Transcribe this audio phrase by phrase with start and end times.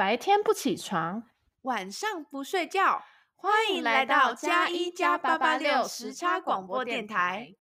[0.00, 1.24] 白天不起床，
[1.60, 3.02] 晚上不睡觉，
[3.36, 7.52] 欢迎来到加一加八八六时差广播电台。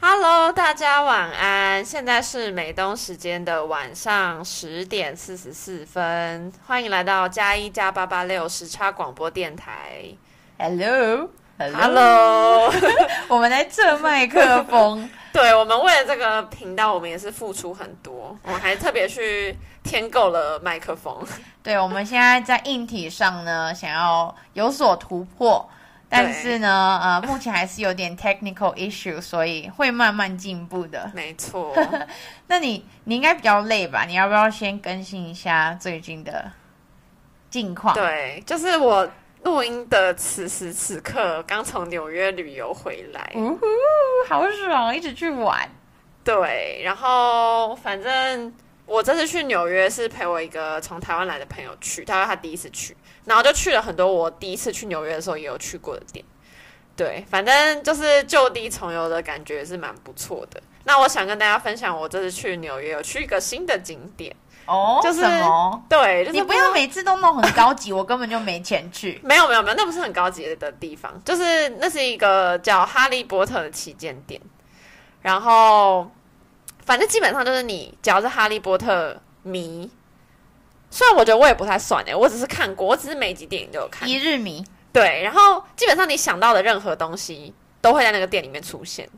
[0.00, 1.84] Hello，大家晚安。
[1.84, 10.16] 现在是美东时间的晚上十点四十四分，欢迎来到加一加八八六时差广播电台。
[10.56, 11.30] Hello。
[11.58, 12.70] Hello，
[13.28, 15.08] 我们在这麦克风。
[15.32, 18.36] 对，我们为了这个频道，我们也是付出很多。
[18.42, 21.16] 我们还特别去添购了麦克风。
[21.62, 25.66] 对，我们现在在硬体上呢，想要有所突破，
[26.10, 31.10] 但是呢，呃，目前还是有点 technical issue，所以会慢慢进步的。
[31.14, 31.74] 没错。
[32.48, 34.04] 那你你应该比较累吧？
[34.04, 36.52] 你要不要先更新一下最近的
[37.48, 37.94] 近况？
[37.94, 39.08] 对，就是我。
[39.46, 43.64] 录音的此时此刻，刚从纽约旅游回来，呜呼，
[44.28, 45.70] 好爽，一直去玩。
[46.24, 48.52] 对，然后反正
[48.86, 56.24] 我这次去纽约是陪我一个从台湾来的朋友去，他说他第一次去，然后就去了很多我第一次去纽约的时候也有去过的店。
[56.96, 60.60] 对，反正就是就地重游的感觉是蛮不错的。
[60.82, 64.34] 那我想跟大家分享，我这次去纽约有去一个新的景点。
[64.66, 65.84] 哦，就是什么？
[65.88, 69.20] 对，就是、你不要每次都弄很高级，我根本就没钱去。
[69.24, 74.40] 没有没有没有，那不是很高级的地方，就是那是一个叫哈利波特的旗舰店。
[75.22, 76.10] 然后，
[76.84, 79.90] 反正基本上就是你只要是哈利波特迷，
[80.90, 84.08] 虽然我觉得我也不太算诶，我只是看过，我只是每集电影都有看。
[84.08, 85.22] 一日迷，对。
[85.22, 89.08] 然后基本上你想到的任何东西都会在那个店里面出现。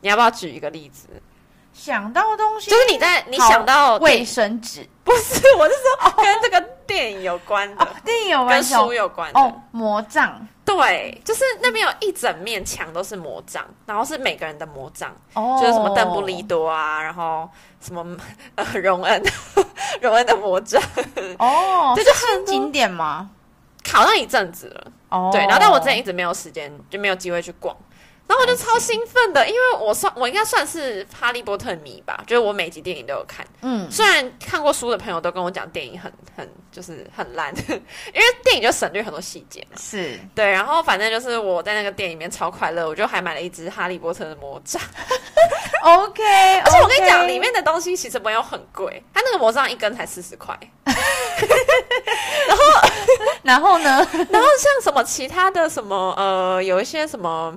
[0.00, 1.08] 你要不要举一个例子？
[1.72, 9.40] 想到东西就是你在你想到卫生纸，不是，我是说跟这个电影有关的，哦、电影有关，跟书有关的。
[9.40, 9.52] 哦。
[9.72, 17.48] 魔杖，对，就是那边有一整面墙都是魔杖，然后是每个人的魔杖，哦，就是什么邓布利多啊，然后
[17.80, 18.04] 什么
[18.54, 19.22] 呃荣恩，
[20.00, 20.80] 荣恩的魔杖，
[21.38, 23.30] 哦， 这就是很经典吗？
[23.82, 27.76] 考上一阵子了，哦，对，然后但我之前一直没有时间，就没有机会去逛。
[28.32, 33.46] 然后我就超兴奋的，因为我算我应该算是哈利波特迷吧，就是我每集电影都有看。
[33.60, 39.76] 嗯，虽然看过书的朋友都跟我讲电影很很就是很烂， 因为电影就省略很多细节嘛。
[39.78, 44.80] 是对，然后反正就是我在那个店里面超快乐，我就还买了一支哈利波特的魔杖。
[45.84, 46.22] OK，
[46.64, 50.58] 而且我跟你讲，里面的东西其实没有很贵，它那个魔杖一根才四十块。
[52.46, 52.62] 然后，
[53.42, 53.90] 然后呢？
[54.30, 57.54] 然后像什么其他的什么呃，有一些什么。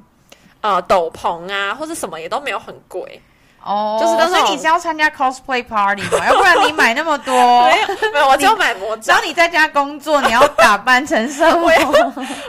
[0.65, 3.21] 呃，斗篷啊，或者什么也都没有很贵
[3.61, 4.25] 哦，就是都。
[4.27, 6.25] 所以你是要参加 cosplay party 吗？
[6.25, 7.33] 要不然你买那么多，
[7.69, 9.01] 没有没有，我只有买魔杖。
[9.01, 11.69] 只要你在家工作，你要打扮成什么？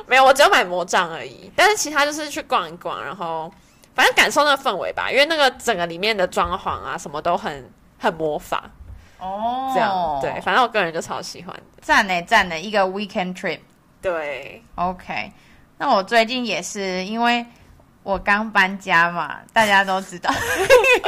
[0.07, 1.53] 没有，我只有买魔杖而已。
[1.55, 3.53] 但是其他就是去逛一逛，然后
[3.95, 5.11] 反正感受那个氛围吧。
[5.11, 8.65] 因为那个整个里面的装潢啊，什么都很很魔法
[9.19, 9.71] 哦。
[9.75, 11.83] 这样对，反正我个人就超喜欢的。
[11.83, 13.61] 赞呢赞呢，一个 weekend trip。
[14.01, 15.31] 对，OK。
[15.77, 17.45] 那我最近也是因为。
[18.07, 20.33] 我刚搬家嘛，大家都知道，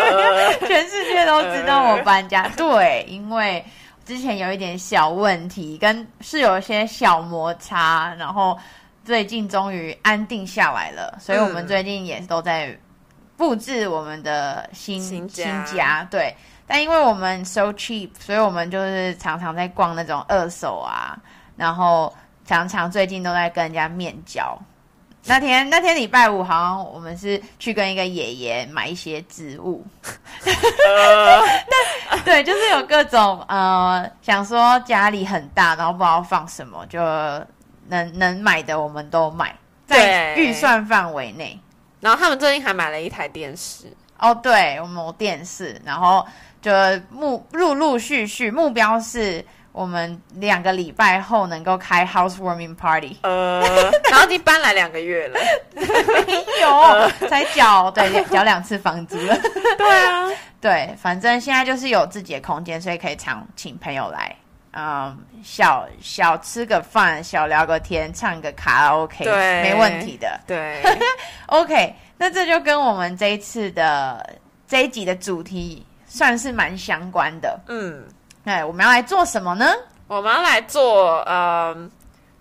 [0.67, 2.49] 全世界都知道我搬家。
[2.57, 3.65] 对，因为
[4.05, 8.59] 之前有一点小问题，跟是有一些小摩擦，然后
[9.05, 12.77] 最近终于安定下来了，所以我们最近也都在
[13.37, 16.05] 布置我们的新新家，新家。
[16.11, 16.35] 对，
[16.67, 21.17] 但因为我们 so cheap，所以我们就是常常在逛那种二手啊，
[21.55, 22.13] 然后
[22.45, 24.59] 常常最近都在跟人家面交。
[25.29, 29.85] 那天那天礼拜五，好像我们是去跟一个爷爷买一些植物，
[30.43, 31.43] 呃、
[32.09, 36.99] 但 对，就是有各种呃，想说家里很大，然后不知道放什么，就
[37.89, 39.55] 能能买的我们都买，
[39.87, 41.61] 在预算范围内。
[42.01, 43.85] 然后他们最近还买了一台电视，
[44.19, 46.27] 哦，对，我们有电视，然后
[46.63, 46.73] 就
[47.11, 49.45] 目陆陆续续目标是。
[49.73, 53.61] 我们两个礼拜后能够开 housewarming party，呃，
[54.11, 55.39] 然后已经搬来两个月了，
[55.75, 59.39] 没有，呃、才缴对缴两次房租了，
[59.79, 60.29] 对啊，
[60.61, 64.35] 对，反正现在就是有自己的空间，所以可以常请朋友来，
[64.73, 70.83] 嗯，小小吃个饭，小聊个天，唱个卡拉 OK，对，没问题的，对，
[71.47, 78.05] OK，那这就跟我们这一次的这一集的主题算是蛮相关的，嗯。
[78.49, 79.67] 对，我们要来做什么呢？
[80.07, 81.77] 我们要来做呃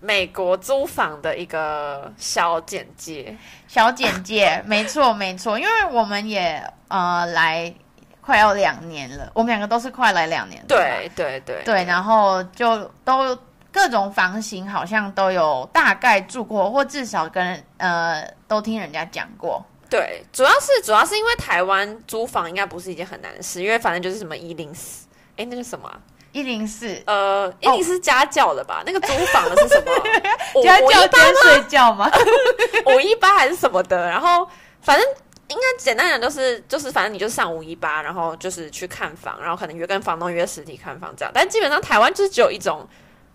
[0.00, 3.36] 美国租房的一个小简介。
[3.66, 7.70] 小简介， 没错没错，因为我们也呃来
[8.22, 10.66] 快要两年了，我们两个都是快来两年了。
[10.66, 13.38] 对对对对，然后就都
[13.70, 19.62] 各种房型好像都有大概住过，或至少跟呃都听人家讲过。
[19.90, 25.06] 对，主要是主要是因为台湾租房应该不是一件很难的事，因为反正就是什么一零四，
[25.38, 25.98] 哎，那是什么、啊？
[26.32, 28.82] 一零四，呃，一零四家教的吧？
[28.84, 30.62] 那个租房的是什么？
[30.62, 32.10] 家教间睡觉吗？
[32.86, 34.06] 五一八还是什么的？
[34.06, 34.46] 然后
[34.82, 35.08] 反正
[35.48, 41.32] 应该简单讲就是就是反正你就上五一八，然后就是去看房，然后可能约跟房东约实体看房这样。
[41.34, 42.86] 但基本上台湾就是只有一种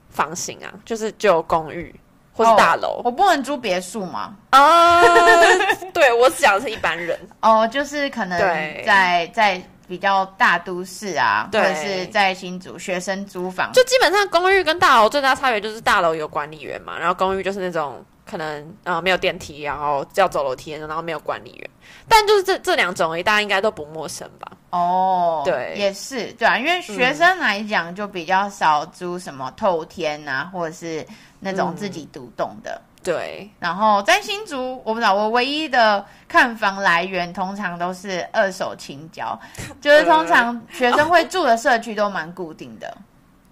[0.10, 1.94] 房型啊，就是只有公寓
[2.32, 3.00] 或是大楼。
[3.00, 4.36] 哦、我不能租别墅吗？
[4.52, 8.38] 啊、呃，对我只讲的是一般人哦，就是可能
[8.86, 9.60] 在在。
[9.94, 21.70] 比较大都市啊，或者是在新竹学生租房，就基本上公寓跟大楼最大差别就是大楼有管理员嘛，然后公寓就是那种可能呃没有电梯，然后要走楼梯，然后没有管理员。
[22.08, 24.52] 但就是这这两种而已，大家应该都不陌生吧？
[24.72, 31.06] 哦，对，也是对啊，因为学生来讲就比较少租什么透天啊，或者是
[31.40, 32.72] 那种自己独栋的。
[32.74, 39.38] 嗯对，然后在新竹，我不知道，我唯一的看房来源通常都是二手青椒，
[39.82, 42.96] 就是通常学生会住的社区都蛮固定的，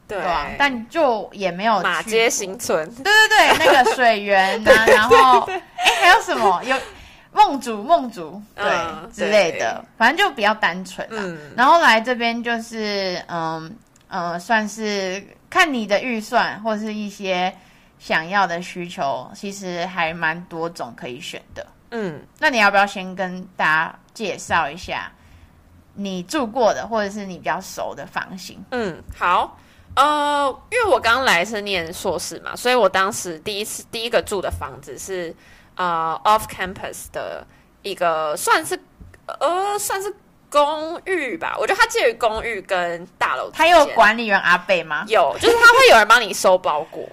[0.07, 5.41] 对，对啊，但就也没有马街新村，对对对，那个水源啊， 然后
[5.75, 6.63] 哎还有什么？
[6.63, 6.75] 有
[7.33, 11.21] 梦竹梦竹对、嗯、之类的，反正就比较单纯啦。
[11.25, 13.69] 嗯、然后来这边就是嗯
[14.07, 17.53] 嗯，算是看你的预算或是一些。
[18.01, 21.63] 想要的需求其实还蛮多种可以选的。
[21.91, 25.11] 嗯，那你要不要先跟大家介绍一下
[25.93, 28.57] 你住过的，或者是你比较熟的房型？
[28.71, 29.55] 嗯，好，
[29.95, 35.35] 呃，因为我刚来是念硕士嘛，所以我当时第一次第一个住的房子是
[35.75, 37.45] 呃 off campus 的
[37.83, 38.81] 一个算是
[39.27, 40.11] 呃算是
[40.49, 43.51] 公寓吧，我觉得它介于公寓跟大楼。
[43.51, 45.05] 它有管理员阿贝吗？
[45.07, 47.07] 有，就是他会有人帮你收包裹。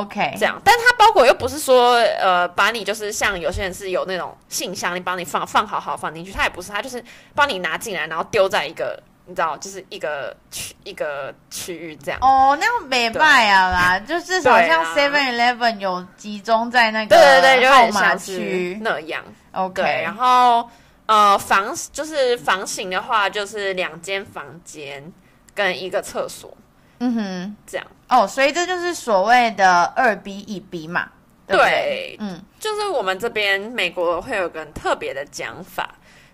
[0.00, 7.02] OK，这样，但它包裹又不是说，呃，把你就是像有些人是有那种信箱，你帮你放放好好放进去，它也不是，它就是
[7.34, 12.18] 帮你拿进来，然后丢在一个，你知道，就是一个区一个区域这样。
[12.22, 19.22] 哦，那样没卖啊啦，就至少像 Seven Eleven 有集中在那个对对对，号码区那样。
[19.52, 20.68] OK，然后
[21.06, 25.12] 呃房就是房型的话，就是两间房间
[25.54, 26.56] 跟一个厕所。
[27.04, 31.08] 嗯哼，这样哦，所以这就是所谓的二 B 一 B 嘛，
[31.46, 35.88] 对，对嗯，就是我们这边美国会有个很特别的讲法，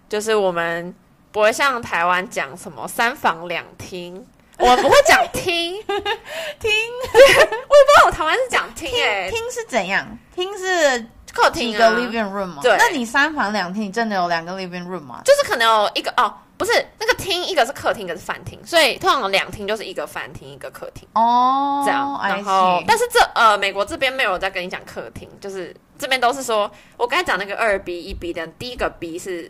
[0.08, 0.92] 就是我们
[1.30, 4.26] 不会像台湾讲什么三房两厅，
[4.58, 5.74] 我们不会讲厅
[6.58, 6.70] 厅，
[7.14, 10.04] 我也不知道我台湾是讲厅诶，厅是怎样？
[10.34, 12.60] 厅是客厅一个 living room 吗？
[12.62, 15.22] 对，那你三房两厅，你真的有两个 living room 吗？
[15.24, 16.34] 就是可能有一个哦。
[16.58, 22.20] 不是那个厅，一个是客厅，一个是饭厅，所以通常两厅就是一个饭厅，一个客厅哦，这样。
[22.22, 29.48] 然后，但是这呃，美国这边没有在跟你讲客厅，就是这边都是说，我刚才讲那个二 B 一 B 的第一个 B 是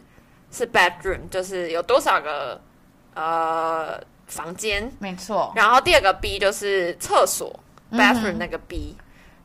[0.52, 2.60] 是 bedroom，就是有多少个
[3.14, 5.50] 呃房间，没错。
[5.56, 7.58] 然后第二个 B 就是厕所、
[7.90, 8.94] 嗯、bathroom 那个 B，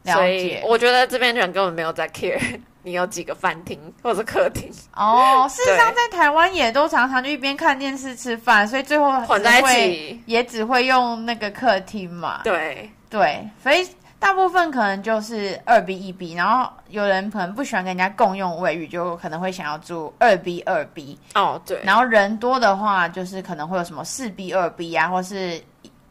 [0.04, 2.60] 所以我觉得这边人根本没有在 care。
[2.84, 4.70] 你有几个饭厅或者客厅？
[4.96, 12.42] 哦， 事实上在台湾也都常常就一边看电视吃饭，所以最后 混在一起，也只会用那个客厅嘛。
[12.44, 13.88] 对对，所以
[14.20, 21.18] 大部分可能就是二 B 一 B，然后有人可能不喜欢跟人家共用卫浴，就可能会想要住二 B 二 B。
[21.36, 21.82] 哦，对。
[21.84, 25.62] 然后人多的话，就是可能会有什么四 B 二 B 啊，或是。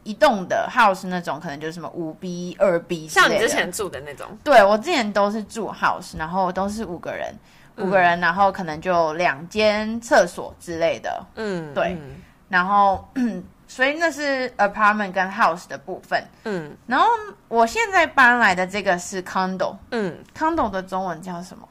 [0.05, 4.27] 一栋的 house 那种可能就是什么五 B 二 B，像你之前住的那种。
[4.43, 7.35] 对，我之前都是住 house，然后都是五个人，
[7.77, 11.25] 五个人，然后可能就两间厕所之类的。
[11.37, 11.97] 嗯，对。
[12.01, 13.09] 嗯、然后，
[13.69, 16.23] 所以那是 apartment 跟 house 的部分。
[16.45, 17.07] 嗯，然后
[17.49, 19.77] 我现在搬来的这个是 condo。
[19.93, 21.69] 嗯，condo 的中文叫什么？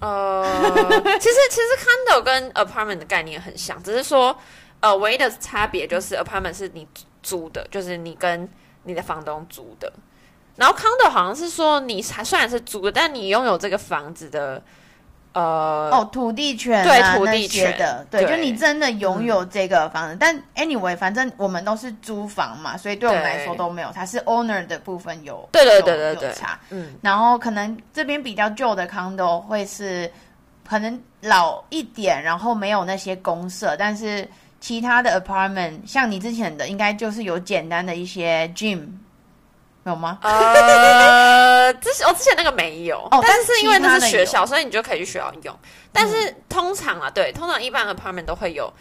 [0.00, 0.44] 呃，
[1.18, 4.36] 其实其实 condo 跟 apartment 的概念很像，只是说
[4.80, 6.86] 呃唯一的差别就是 apartment 是你。
[7.28, 8.48] 租的，就是你跟
[8.84, 9.92] 你的房东租的，
[10.56, 14.62] 然后 condo 好像是说你还虽然是租的，但你拥有这个房子的，
[15.34, 20.14] 呃，哦，土地权、啊，对，土地权的，对，对就你真的拥有这个房子。
[20.14, 26.58] 嗯、但 anyway，反正我们都是租房嘛，所以对我们来说都没有，它是 owner 的部分有，对对对对对，差。
[26.70, 30.10] 嗯，然后可能这边比较旧的 condo 会是
[30.66, 34.26] 可能老一点，然后没有那些公社，但是。
[34.60, 38.86] 其他的 apartment 像你之前的，应该就是有简单的一些 gym，
[39.84, 40.18] 有吗？
[40.22, 45.56] 呃，之前我之前那个没有，哦，但是是因为那是学校，所以你就可以去学校用。
[45.92, 48.72] 但是通常啊，对，通常一般 apartment 都会有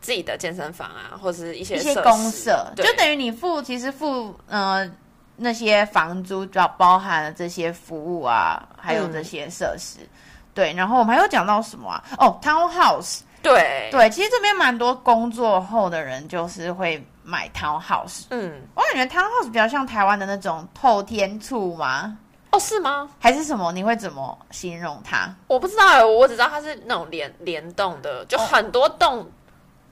[0.00, 4.90] 自己的健身房啊，或是一些一些公设，就等于你付，其实付呃
[5.36, 9.98] 那些房租，主要包含了这些服务啊，还有这些设施。
[10.54, 12.02] 对，然后我们还有讲到什么啊？
[12.18, 13.20] 哦，townhouse。
[13.42, 18.24] 对对，其实这边蛮多工作后的人就是会买 townhouse。
[18.30, 22.18] 嗯，我感觉 townhouse 比较像台湾的那种透天厝吗？
[22.52, 23.08] 哦，是吗？
[23.18, 23.70] 还是什么？
[23.72, 25.32] 你会怎么形容它？
[25.46, 29.24] 我不知道，我只知道它是那种联联动的，就很多栋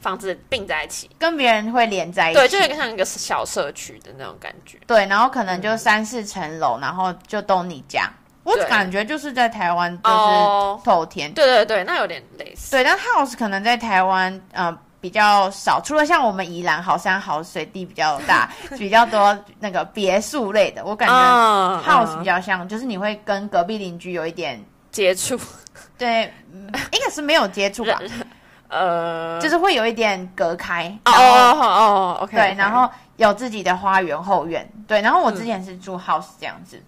[0.00, 2.40] 房子并在一起，跟别人会连在一起。
[2.40, 4.76] 对，就有点像一个小社区的那种感觉。
[4.86, 8.10] 对，然后可能就三四层楼，然后就都你家。
[8.48, 11.32] 我感觉就是在台湾就是透天。
[11.32, 12.70] 对对对，那有点类似。
[12.70, 20.84] 对，但 house 可能在台湾呃比较少，除了像我们宜兰好山好水地比较大， 比较多那个别墅类的。
[20.84, 25.38] 我感觉 house 比较像，就是你会跟隔壁邻居有一点接触。
[25.98, 27.98] 对，应该是没有接触吧？
[28.68, 30.86] 呃，就是会有一点隔开。
[31.06, 32.36] 哦哦哦，OK。
[32.36, 32.86] 对，然后
[33.16, 34.68] 有自己的花园后院。
[34.86, 36.78] 对，然后我之前是住 house 这样子。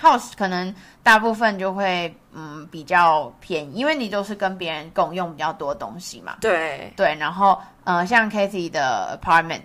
[0.00, 6.36] House 可能大部分就会嗯比较便宜，因为你都是跟别人共用比较多东西嘛。
[6.40, 9.62] 对对，然后呃像 Kathy 的 apartment，、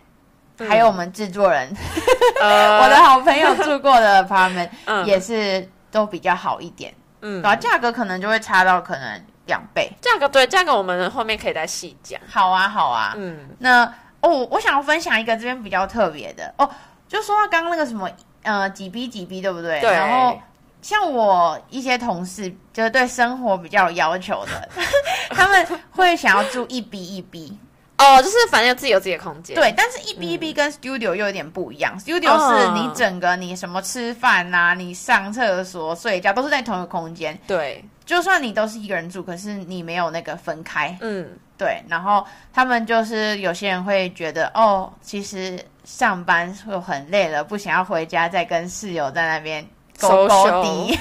[0.60, 1.70] 嗯、还有我们制作人，
[2.42, 6.94] 呃、我的好朋友住过的 apartment、 嗯、也是都比较好一点。
[7.22, 9.92] 嗯，然后价格可能就会差到可能两倍。
[10.00, 12.20] 价格对价格，我们后面可以再细讲。
[12.30, 13.84] 好啊好啊，嗯，那
[14.22, 16.70] 哦，我想要分享一个这边比较特别的哦，
[17.10, 18.10] 就说到刚刚那个什么。
[18.44, 19.80] 呃，几 B 几 B 对不对？
[19.82, 19.92] 对。
[19.92, 20.40] 然后
[20.82, 24.70] 像我一些同事，就是对生活比较有要求的，
[25.30, 27.58] 他们会想要住一 B 一 B。
[27.98, 29.56] 哦，就是反正自己有自己的空间。
[29.56, 31.94] 对，但是一 B 一 B 跟 Studio 又有点不一样。
[31.96, 37.38] 嗯、Studio 是你整个你什么吃饭啊，你上厕所、睡觉都是在同一个空间。
[37.46, 37.86] 对。
[38.04, 40.98] 就算你都是一个人住，可是你没有那个分开。
[41.00, 41.30] 嗯。
[41.60, 45.64] 对，然后他们就是有些人会觉得，哦，其实。
[45.84, 49.66] 上班会很累了，不想要回家，再跟室友在那边
[50.00, 50.98] 勾勾底。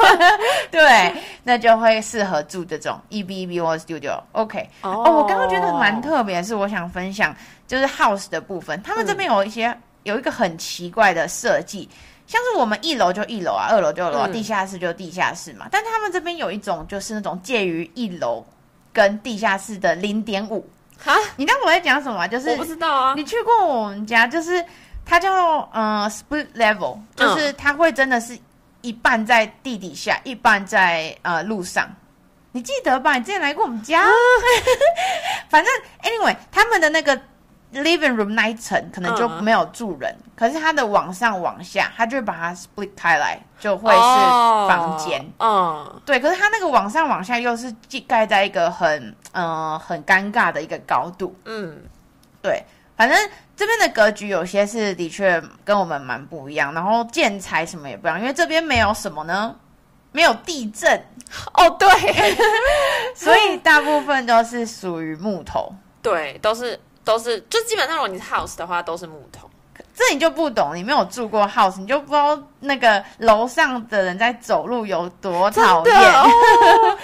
[0.70, 4.20] 对，那就会适合住这种一 B 一 B 或 Studio。
[4.32, 7.34] OK，哦，哦，我刚刚觉得蛮特别，是我想分享，
[7.66, 11.88] 就是 House 的部分，他们这边有一些、嗯、有一个很奇怪的设计，
[12.26, 18.44] 像是我们一楼就一楼啊，二楼就二楼、地下室就地下室嘛，但他们这边有一种就是那种介于一楼
[18.92, 20.68] 跟地下室的零点五。
[21.04, 22.26] 哈，你知道我在讲什么？
[22.28, 23.14] 就是我不知道啊。
[23.16, 24.64] 你去过我们家，就是
[25.04, 28.38] 它叫呃 split level，就是它会真的是
[28.80, 31.88] 一半在地底下，一半在呃路上。
[32.52, 33.14] 你记得吧？
[33.14, 34.00] 你之前来过我们家。
[34.02, 34.10] 啊、
[35.50, 37.20] 反正 anyway，他们的那个。
[37.74, 45.20] Living room 那一层可能就没有住人，嗯、可是它的往上往下，它就会把它 split 开来，就会是房间。
[45.38, 47.74] 哦、嗯，对，可是它那个往上往下又是
[48.06, 48.88] 盖在一个很
[49.32, 51.36] 嗯、呃、很尴尬的一个高度。
[51.46, 51.82] 嗯，
[52.40, 52.62] 对，
[52.96, 53.18] 反正
[53.56, 59.56] 这边的格局有些是的确跟我们蛮不一样，然后建材什么也不一样，因为这边没有什么呢，
[60.12, 61.04] 没有地震。
[61.54, 61.88] 哦，对，
[63.16, 65.74] 所以大部分都是属于木头。
[66.00, 66.78] 对，都是。
[67.04, 69.48] 都是，就基本上，如果你是 house 的话，都是木头。
[69.92, 75.94] 这你就不懂，你没有住过 house，你就不知道那个楼上的人在走路有多讨厌。
[75.94, 76.28] 哎、哦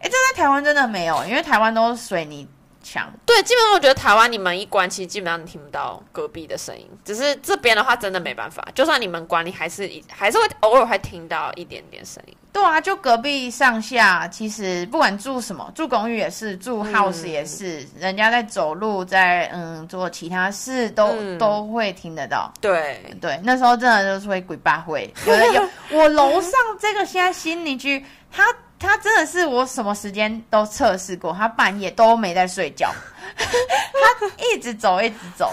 [0.00, 2.46] 欸，这在台湾真的没有，因为台湾都是水泥
[2.86, 3.12] 墙。
[3.26, 6.88] 对，基本上我觉得台湾你门一关，其实基本上你听不到隔壁的声音。
[7.04, 12.36] 只是这边的话，真的没办法，就算你门关，你还是还是会偶尔会听到一点点声音。
[12.52, 22.50] 对啊，就隔壁上下，其实不管住什么，住公寓也是，住 house 也是，嗯、人家在走路，在嗯做其他事都，都、嗯、都会听得到。
[22.58, 25.68] 对对，那时候真的就是会鬼八会，有的有。
[25.90, 28.02] 我楼上这个现在新邻居，
[28.32, 28.42] 他
[28.78, 32.92] 他真的是我什么时间都测试过，他半夜都没在睡觉，
[33.36, 35.52] 他一直走一直走，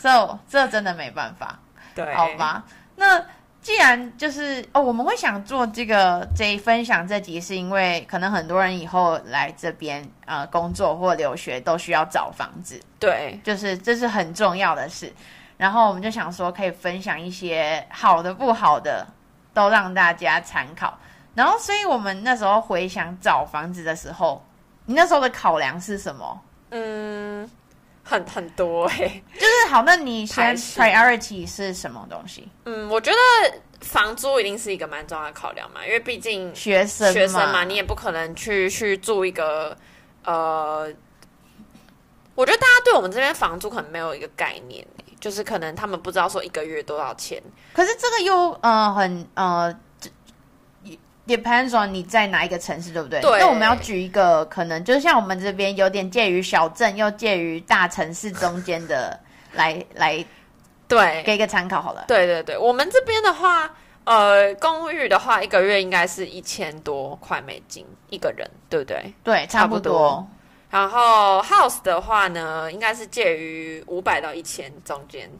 [0.00, 1.58] 这这真的没办法。
[1.94, 2.64] 对，好吧，
[2.96, 3.24] 那。
[3.62, 15.12] 既然就是哦，我们会想做这个这一分享这集，是因为可能很多人以后来这边呃工作或留学都需要找房子，对，就是这是很重要的事。
[15.56, 19.06] 然后我们就想说，可以分享一些好的不好的，
[19.54, 20.98] 都让大家参考。
[21.34, 24.44] 然后，所以我们那时候回想找房子的时候，
[24.86, 26.40] 你那时候的考量是什么？
[26.70, 27.50] 嗯。
[28.04, 32.48] 很很多哎、欸，就是好，那你先 priority 是什么东西？
[32.64, 33.16] 嗯，我觉得
[33.80, 39.74] 房租一定是一个蛮重要的考量嘛，因为毕竟学生学生嘛，你也不可能去去住一个
[40.24, 40.92] 呃，
[42.34, 47.40] 我觉得大家对我们这边房租可能没有一个概念、欸，就是可能他们不知道说一个月多少钱，
[47.72, 49.72] 可是这个又呃很呃。
[51.26, 53.20] Depends on 你在哪一个城市，对不对？
[53.20, 53.38] 对。
[53.38, 59.18] 那我们要举一个可能，就是像我们这边有点介于小镇又介于大城市中间的，
[59.52, 60.24] 来 来，
[60.88, 62.04] 对，给一个参考好了。
[62.08, 63.70] 对对对，我们这边的话，
[64.04, 69.14] 呃，公寓的话，一个月应该是一千多块美金一个人，对不对？
[69.22, 69.92] 对，差不多。
[69.92, 70.28] 差不多。
[70.70, 75.30] 然后 house 的话呢，应该是介于五百到一千中间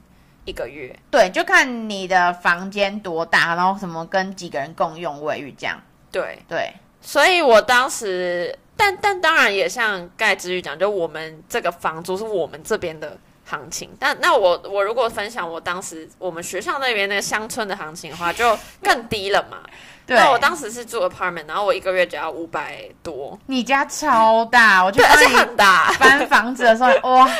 [0.44, 0.94] 一个月。
[1.10, 5.80] 对，就看你的房间多大，然后什么跟几个人共用卫浴这样。
[6.10, 13.18] 对对，所以我当时，但但当然也像盖子玉讲，就我们这个房租是我们这边的。
[13.52, 19.58] 行情，但那我我如果分享我当时我们学校那边那个乡村的行情的话，就更低了嘛。
[20.04, 23.38] 对，那我当时是住 apartment，然后我一个月只要五百多。
[23.46, 25.92] 你家超大，我觉得而且很大。
[26.00, 27.30] 搬房子的时候， 哇，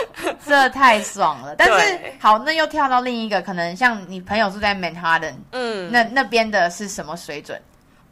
[0.47, 1.57] 这太爽了。
[1.57, 7.61] 但是好，那又跳到另一个，可能像你朋友住在 Manhattan，嗯，那那边的是什么水准？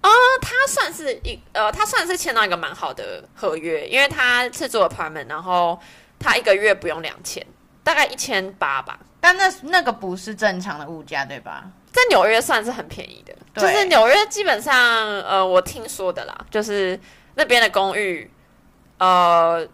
[0.02, 0.10] 哦，
[0.42, 5.78] 他算是一呃，他算是签到一个蛮好的合约，因为他是住 apartment，然后
[6.18, 7.46] 他一个月不用两千。
[7.90, 11.64] 大概一千八吧，但那那个不是正常的物价，对吧？
[11.90, 14.76] 在纽约算是很便宜的，就是纽约基本上，
[15.22, 16.98] 呃，我听说的啦，就是
[17.34, 18.30] 那边的公寓，
[18.98, 19.66] 呃，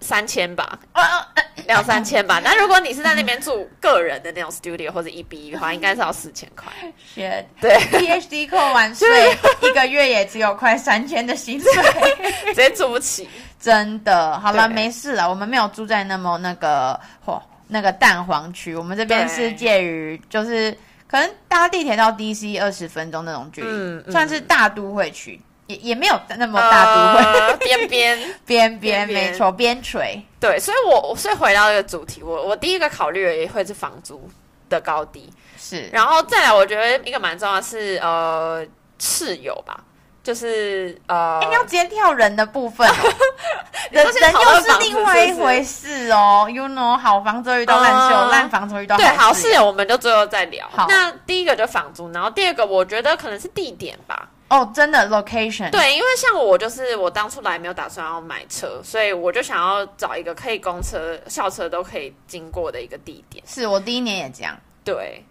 [0.00, 0.78] 三千吧，
[1.68, 2.40] 两三千吧。
[2.42, 6.72] 那如果你是在那边住个人的那种 studio 或者一 B 的话，应该是要四千块。
[7.14, 9.06] 学对，PhD 扣完税，
[9.60, 11.70] 一个月也只有快三千的薪水，
[12.46, 13.28] 直接住不起。
[13.60, 15.28] 真的，好了，没事了。
[15.28, 17.38] 我们没有住在那么那个嚯，
[17.70, 18.74] 那个蛋黄区。
[18.76, 20.76] 我们这边是介于，就是
[21.08, 30.20] 可能搭地铁到 DC 二十分钟那种距离，嗯嗯、算是大都会区，也也没有那么大都会，边边 边边，没错，边陲。
[30.38, 34.28] 对，所以我所以回到这个主题，我我第一个考虑的也会是房租
[34.68, 38.64] 的高低，是，然后再来，我觉得一个蛮重要的是呃
[38.98, 39.84] 室友吧。
[40.22, 42.92] 就是呃，欸、你要直接跳人的部分，哦，
[43.90, 46.46] 人人又是另外一回事哦。
[46.52, 48.96] You know，好房子遇到烂室友，烂房子遇到。
[48.96, 50.68] 对，好室友我们就最后再聊。
[50.70, 54.28] 好，那第一个就房租，然后第二个我觉得可能是地点吧。
[54.50, 55.70] 哦，真的 location。
[55.70, 63.42] 对，因为像我就是我当初来没有打算要买车，所以我就想要找一个可以公车、校车都可以经过的一个地点。
[63.46, 64.58] 是我第一年也这样。
[64.84, 65.24] 对。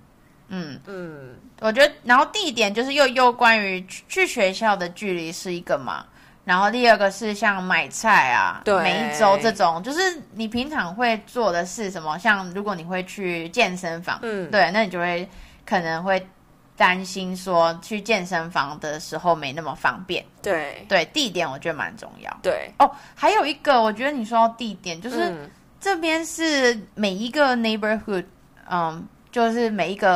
[0.50, 0.80] 嗯。
[0.88, 6.06] 嗯，我觉得，然后地点就是又又关于去学校的距离是一个嘛，
[6.46, 10.00] 然后第二个是像买菜啊，对，每一周这种，就是
[10.34, 12.18] 你平常会做的是什么？
[12.18, 15.30] 像如果你会去健身房，嗯，对，那你就会
[15.66, 16.28] 可能会
[16.76, 20.86] 担心说去健身房的时候没那么方便，对。
[20.88, 22.72] 对，地点我觉得蛮重要，对。
[22.80, 28.26] 哦，还有一个我觉得你说到地点，就是、嗯、这边是每一个 neighborhood，
[28.72, 29.08] 嗯。
[29.32, 30.10] 就是每一个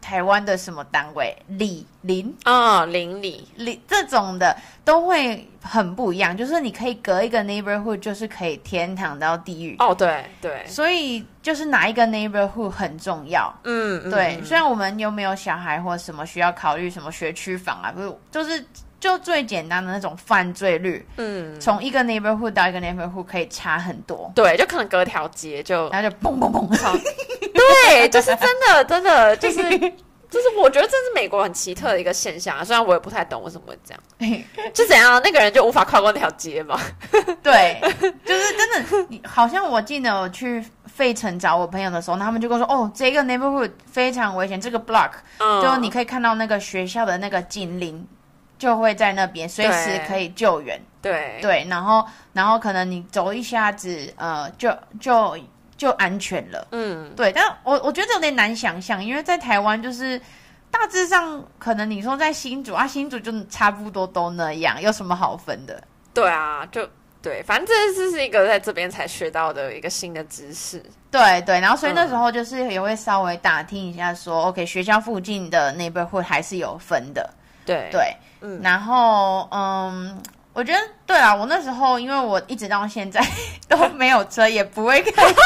[0.00, 9.76] 台湾的什么单位里邻啊邻里里这种的都会很不一样，就是你可以隔一个 neighborhood，就是可以天堂到地狱。
[9.78, 18.64] 哦，对对，所以就是哪一个 neighborhood 很重要，嗯，对，虽然我们又没有小孩或什么需要考虑什么学区房啊，不是，就是。
[19.04, 24.32] 就最简单的那种犯罪率，嗯，从一个 neighborhood 到一个 neighborhood 可以差很多。
[24.34, 26.98] 对，就可能隔条街就，然后就嘣嘣嘣，
[27.52, 29.60] 对，就是真的，真的，就是
[30.30, 32.64] 就是，我觉得这是美国很奇特的一个现象啊。
[32.64, 36.80] 虽然我也不太懂为什么会这样， 就怎样那个人就无法跨过那条街嘛？
[37.42, 37.78] 对，
[38.24, 48.08] 就是真的，好像我记得我去费城找我朋友的时候，他们就跟我说，哦，这个 neighborhood 非常危险，这个 block，嗯，就你可以看到那个学校的那个警铃。
[48.64, 55.36] 就会在那边随时可以救援，对对，然后然后可能你走一下子，呃，就就
[55.76, 57.30] 就安全了，嗯，对。
[57.30, 60.18] 但我我觉得有点难想象，因为在台湾就是
[60.70, 65.84] 大致上可能你说在新竹啊，新竹就差不多都那样，有什么好分的？
[66.14, 66.88] 对啊，就
[67.20, 71.60] 对，反正这是是一个在这边才学到的一个新的知识，对对。
[71.60, 77.28] 然后所以那时候就是也会稍微打听一下说，说、嗯、OK，学校附近的 neighborhood 还是有分的，
[77.66, 78.16] 对对。
[78.46, 83.24] 嗯、然后，嗯，我觉得对啊，我那时候因为我一直到现在
[83.66, 85.40] 都没有车，也不会开车。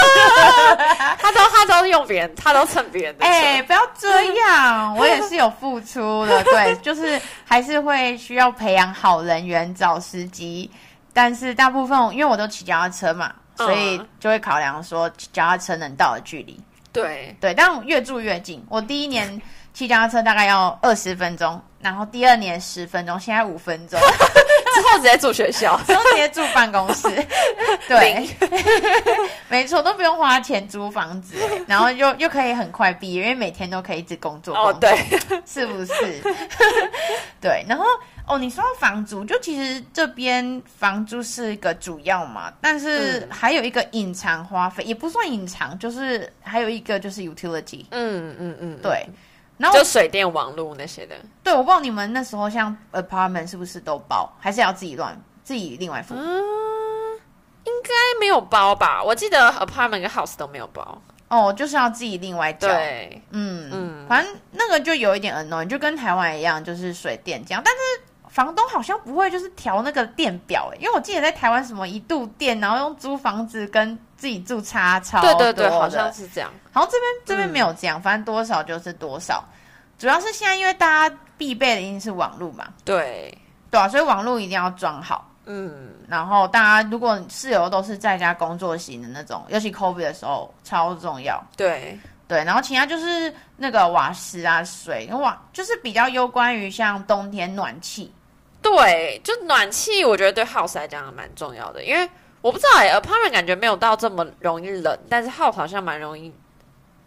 [1.17, 3.31] 他都他都用别人，他都蹭别人的车。
[3.31, 6.43] 哎、欸，不要这样，我也是有付出的。
[6.43, 10.69] 对， 就是还是会需要培养好人缘，找司机。
[11.13, 16.61] 但是大部分因为我都骑脚踏车嘛，所以就会考量说脚踏车能到的距离。
[16.93, 18.65] 对对，但越住越近。
[18.69, 19.41] 我第一年
[19.73, 21.61] 骑脚踏车大概要二十分钟。
[21.81, 23.99] 然后第二年十分钟，现在五分钟，
[24.75, 27.09] 之后直接住学校， 之后直接住办公室，
[27.89, 28.29] 对，
[29.49, 31.37] 没错，都不用花钱租房子，
[31.67, 34.73] 然后又又可以很快毕业，因为每天都可以一直工作，工作。
[34.73, 35.95] 哦，对，是不是？
[37.41, 37.85] 对，然后
[38.27, 49.07] 哦，你说到房租，就其实这边房租是一个主要嘛，但是还有一个隐藏花费，也不算隐藏，就是还有一个就是 utility，嗯嗯嗯，对。
[49.59, 51.15] 然后就水电网络那些的。
[51.43, 56.15] 对，我不知道你们那时候像 apartment 是不是都包，还是要自己乱自己另外付？
[56.15, 56.21] 嗯，
[57.65, 59.03] 应该没有包吧？
[59.03, 61.01] 我记得 apartment 跟 house 都没有包。
[61.29, 62.69] 哦，就是要自己另外交。
[62.69, 67.61] 对，嗯嗯，嗯反正那个就有一点 annoying，就跟台湾一样，就是水电这样。
[67.63, 67.81] 但是
[68.31, 76.51] 房东好像不会就是调那个电表，因为我记得在台湾什么一度电，然后用租房子跟自己住差超多对对对，的好像是这样。
[76.73, 79.43] 好像这边这边没有这样，反正多少就是多少。
[79.99, 83.37] 主要是现在因为大家必备的一定是网络嘛，对，
[83.71, 85.25] 对啊，所以网络一定要装好。
[85.47, 91.43] 嗯，然后大家如果室友都是在家工作型的那种，尤其 COVID 的时候超重要。
[91.57, 98.13] 对，对，然后其他就是那个瓦斯啊、水，瓦就是比较攸关于像冬天暖气。
[98.61, 102.09] 对，就暖气，我觉得对 house 来讲还蛮重要的，因为
[102.41, 106.33] 我不知道哎、欸、，apartment 感觉没有到这么容易冷，但是 house 好像蛮容易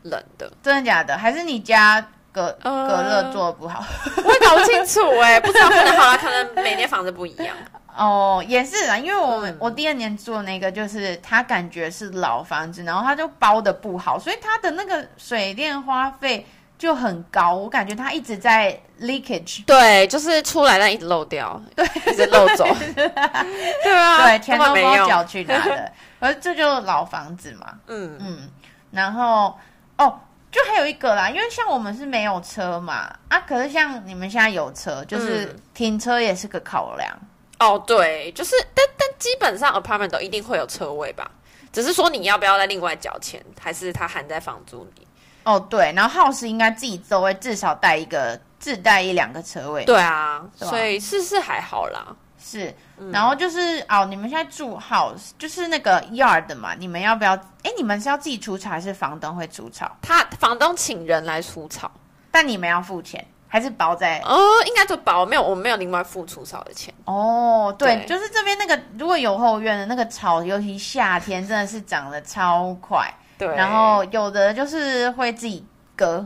[0.04, 0.52] 冷的。
[0.62, 1.18] 真的假的？
[1.18, 3.84] 还是你家隔、呃隔热做的不好？
[4.24, 7.56] 我也搞不清楚哎、不知道可能好了，可能每间房子不一样。
[7.96, 16.46] 哦，也是啊，因为我们、嗯我第二年住的那个，就是他感觉是老房子，然后他就包的不好，所以他的那个水电花费
[16.82, 19.64] 就很高，我感觉它一直在 leakage。
[19.66, 22.66] 对，就是出来但一直漏掉，对，一直漏走。
[22.96, 27.72] 对啊，对，钱都不知道根本没用缴去拿的，而这就是老房子嘛。
[27.86, 28.50] 嗯嗯，
[28.90, 29.56] 然后
[30.00, 30.20] 哦，
[30.52, 37.16] 就还有一个啦，因为像我们是没有车嘛，啊，可是像你们现在有车，就是嗯停车也是个考量。
[37.60, 41.30] 哦，对，就是，但但基本上 apartment 都一定会有车位吧，
[41.72, 45.08] 只是说你要不要再另外缴钱，还是它含在房租里？
[45.44, 49.84] 哦，对，然后 house 应该自己都会至少带一个，自带一两个车位。
[49.86, 52.16] 对啊，对所以是是还好啦。
[52.44, 57.34] 是，嗯然后就是哦，你们现在住 house 就是那个 yard 嘛，你们要不要？
[57.64, 59.96] 哎，你们是要自己除草还是房东会除草？
[60.02, 61.90] 他房东请人来除草，
[62.32, 64.20] 但你们要付钱，还是包在？
[64.26, 66.92] 哦，应该就包没有，我们没有另外付除草的钱。
[67.06, 73.14] 哦，对，对就是这边那个如果有后院的那个草，尤其夏天真的是长得超快。
[73.48, 76.24] 对，然后有的就是会自己割，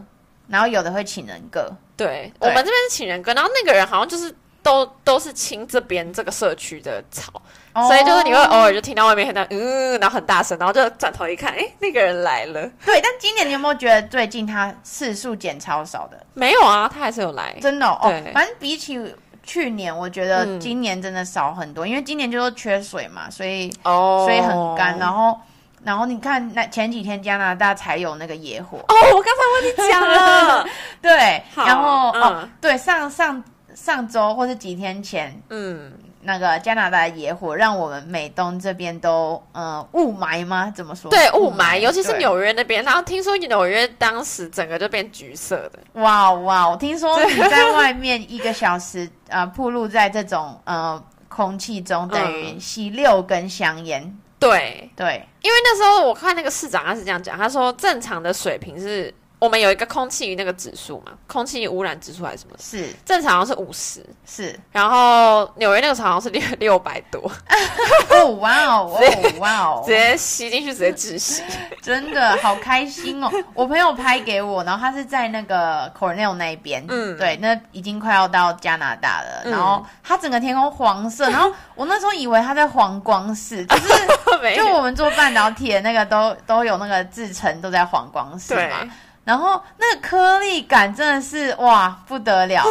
[0.49, 1.71] 然后有的会请人割。
[1.95, 7.31] 对对我们这边是请人割，然后那个人好像就是都都是清这边这个社区的草，
[7.73, 12.69] 哦所以就是你会偶尔就听到外面很大嗯，然后很大声，然后就转头一看，哎，那个人来了。
[12.85, 16.21] 对，但今年你有没有觉得最近他次数减超少的？
[16.33, 17.55] 没有啊，他还是有来。
[17.61, 18.99] 真的哦，哦反正比起
[19.41, 24.99] 去年，我觉得嗯今年真的少很多，因为今年就是缺水嘛，所以哦，所以很干。
[24.99, 25.39] 然后
[25.85, 30.67] 然后你看那前几天加拿大才有那个野火，哦，我刚才忘记讲了。
[30.99, 33.41] 对，然后、嗯哦，对，上上
[33.75, 35.39] 上周或是几天前。
[35.49, 40.73] 嗯，那个加拿大的野火让我们美东这边都呃雾霾吗？
[40.75, 41.11] 怎么说？
[41.11, 45.79] 对，雾霾，尤其是对纽约那边，然后听说纽约当时整个就变橘色的。
[46.01, 46.67] 哇哇！
[46.67, 54.17] 我听说你在外面一个小时啊暴露在这种呃空气中，等于吸六根香烟。
[54.37, 64.57] 对，对，因为那时候我看那个市长他是这样讲，他说正常的水平是我们有一个空气那个指数嘛，空气污染指数还是什么，是正常好像是五十，是。
[64.71, 67.19] 然后纽约那个好像是六六百多，
[68.11, 69.91] 哦哇哦哦哇哦直！
[69.91, 71.43] 接吸进去直接窒息。
[71.81, 73.29] 真的好开心哦！
[73.53, 79.41] 我朋友拍给我，然后他是在那个 Cornell 那边，嗯对，那已经快要到加拿大了。
[79.43, 83.87] 嗯然后他整个天空黄色，然后我那时候以为他在黄光室，就是
[84.55, 88.77] 就我们做半导体的那个都都有那个制程都在黄光室对嘛。
[89.25, 92.63] 然后那个颗粒感真的是哇不得了，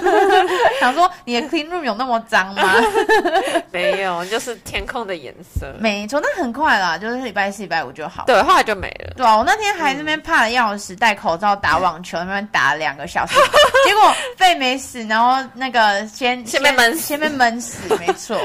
[0.80, 2.74] 想说你的 clean room 有那么脏吗？
[3.70, 5.70] 没有，就是天空的颜色。
[5.78, 8.24] 没错，那很快啦，就是礼拜四、礼拜五就好。
[8.24, 9.12] 对，后来就没了。
[9.16, 13.34] 对啊，我那天还在那边怕的要死，戴口罩打网球，那边打了两个小时，
[13.86, 18.38] 结果肺没死，然后那个先先被闷死先被闷死，没错。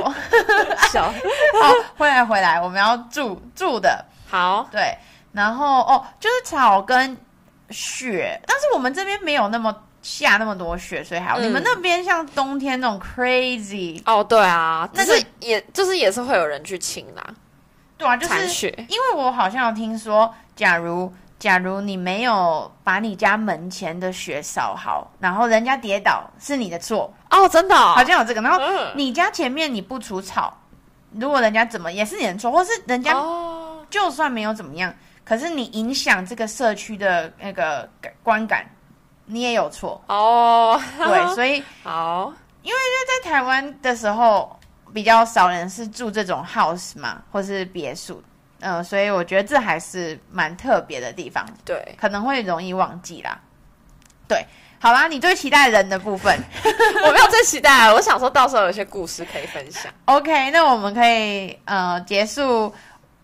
[0.91, 1.03] 笑。
[1.61, 4.93] 好，回来回来，我们要住住的，好，对，
[5.31, 7.17] 然后哦，就是草跟
[7.69, 11.39] 雪，但是我们这边没有那么下那么多雪，所以还好。
[11.39, 17.23] 嗯你们那边像冬天那种 crazy，哦，对啊，那个只是也就是也是会有人去清啦，
[17.97, 18.73] 对啊，就是雪。
[18.89, 28.41] 因为我好像有听说，假如假如你没有把你家门前的雪扫好，然后人家跌倒是你的错，哦，真的哦，好像有这个。
[28.41, 30.57] 然后嗯你家前面你不除草，
[31.11, 34.93] 如果人家怎么也是你的错，或是人家哦，就算没有怎么样，
[35.27, 38.65] 可是你影响这个社区的那个感观感，
[39.25, 40.01] 你也有错。
[40.07, 42.77] 哦，对，所以 好因为，
[43.23, 44.57] 在台湾的时候
[44.93, 48.23] 比较少人是住这种 house 嘛，或是别墅。
[48.59, 51.45] 嗯、所以我觉得这还是蛮特别的地方。
[51.65, 53.37] 对，可能会容易忘记啦。
[54.29, 54.45] 对，
[54.79, 56.41] 好啦，你最期待人的部分，
[57.05, 59.91] 我没有最期待，我想说到时候有些故事可以分享。
[60.05, 62.73] OK，那我们可以呃结束。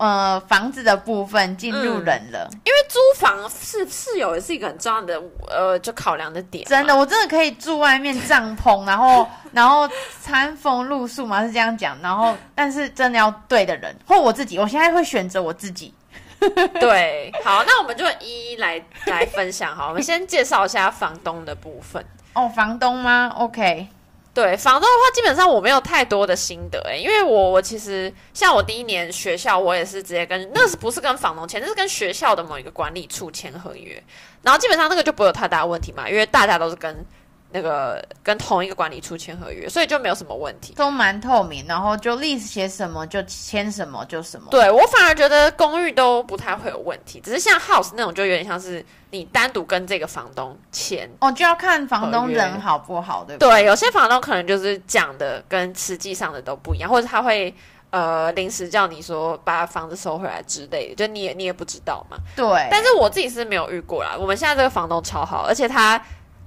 [0.03, 6.65] 呃，房子的部分进入人了，嗯，因为租房是室友也是一个很重要的呃，就考量的点。
[6.65, 9.89] 真的，我真的可以住外面帐篷，然后 然后
[10.19, 11.97] 餐风露宿嘛，是这样讲。
[12.01, 15.93] 然后，但是真的要对的人，或我自己，我现在会选择我自己。
[16.81, 19.73] 对，好，那我们就一一来来分享。
[19.73, 22.05] 好，我们先介绍一下房东的部分。
[22.33, 23.87] 哦，房东吗？OK。
[24.33, 34.01] 对房东的话，基本上我没有太多的心得诶，因为我我其实像我第一年学校，我也是直接跟那是不是跟房东签，那是跟学校的某一个管理处签合约，
[34.41, 37.05] 然后基本上那个就不有太大问题嘛，因为大家都是跟
[37.53, 44.47] 那个跟同一个管理处签合约，所以就没有什么问题，都蛮透明，然后就 list 写什么就签什么就什么。
[44.49, 48.83] 对我反而觉得公寓都不太会有问题，只是像 house 那种就有点像是。
[49.13, 53.47] 你单独跟这个房东签哦，就要看房东人好不好，对不对？
[53.47, 57.53] 对，有些房东可能就是讲的跟实际上的都不一样，或者他会
[57.91, 62.17] 呃临时叫你说把房子收回来之类的，就你也你也不知道嘛。
[62.35, 64.15] 对，但是我自己是没有遇过啦。
[64.17, 66.03] 我们现在这个房东超好，而且他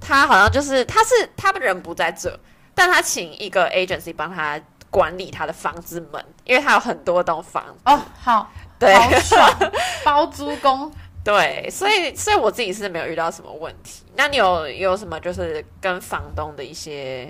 [0.07, 2.39] 他好像就是他是他的人不在这，
[2.73, 9.71] 但他请一个 agency 帮他管理他的房子门，因为他有很多栋房子哦，好，对，好爽，
[10.05, 10.91] 包租公。
[11.23, 14.03] 对，所以所以我自己是没有遇到什么问题。
[14.15, 17.25] 那你有有什么就是跟房东的一些？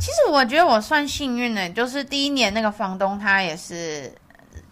[0.00, 4.10] 其实我觉得我算幸运的，就是第一年那个房东他也是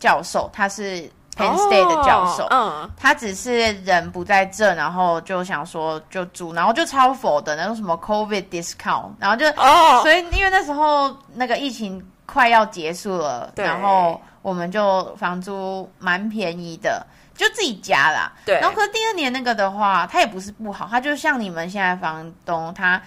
[0.01, 17.07] 教授，他是 Penn State 的教授，哦、嗯，他只是人不在这，然后就想说就租，然后就超佛的那种什么 COVID discount，然后就哦，所以因为那时候那个疫情快要结束了，然后我们就房租蛮便宜的。
[17.37, 18.61] 就自己家啦，对。
[18.61, 23.03] 然后，可是第二年那个的话，他也不是不好，他就像你们现在房东，他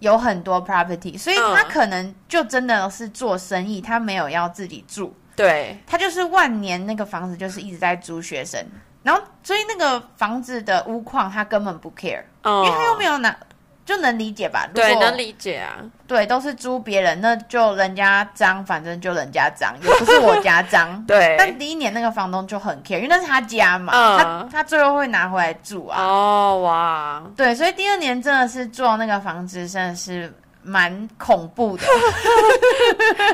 [0.00, 5.76] 有很多 property，所以他可能就真的是做生意，他没有要自己住，对。
[5.86, 8.64] 他就是万年那个房子就是一直在租学生，
[9.02, 13.36] 然后所以那个房子的屋况他根本不 care，因为他又没有拿。
[13.84, 14.64] 就能理解吧？
[14.72, 15.74] 对，能理解啊。
[16.06, 21.02] 对，都是租别人，那就人家脏，反正就人家脏，也不是我家脏。
[21.04, 21.34] 对。
[21.36, 26.00] 但第一年那个房东就很 care，因为那是他家嘛，嗯、他他最后会拿回来住啊。
[26.00, 27.22] 哦哇。
[27.36, 30.32] 对，所以第二年真的是做那个房子，真的是。
[30.62, 31.84] 蛮恐怖的，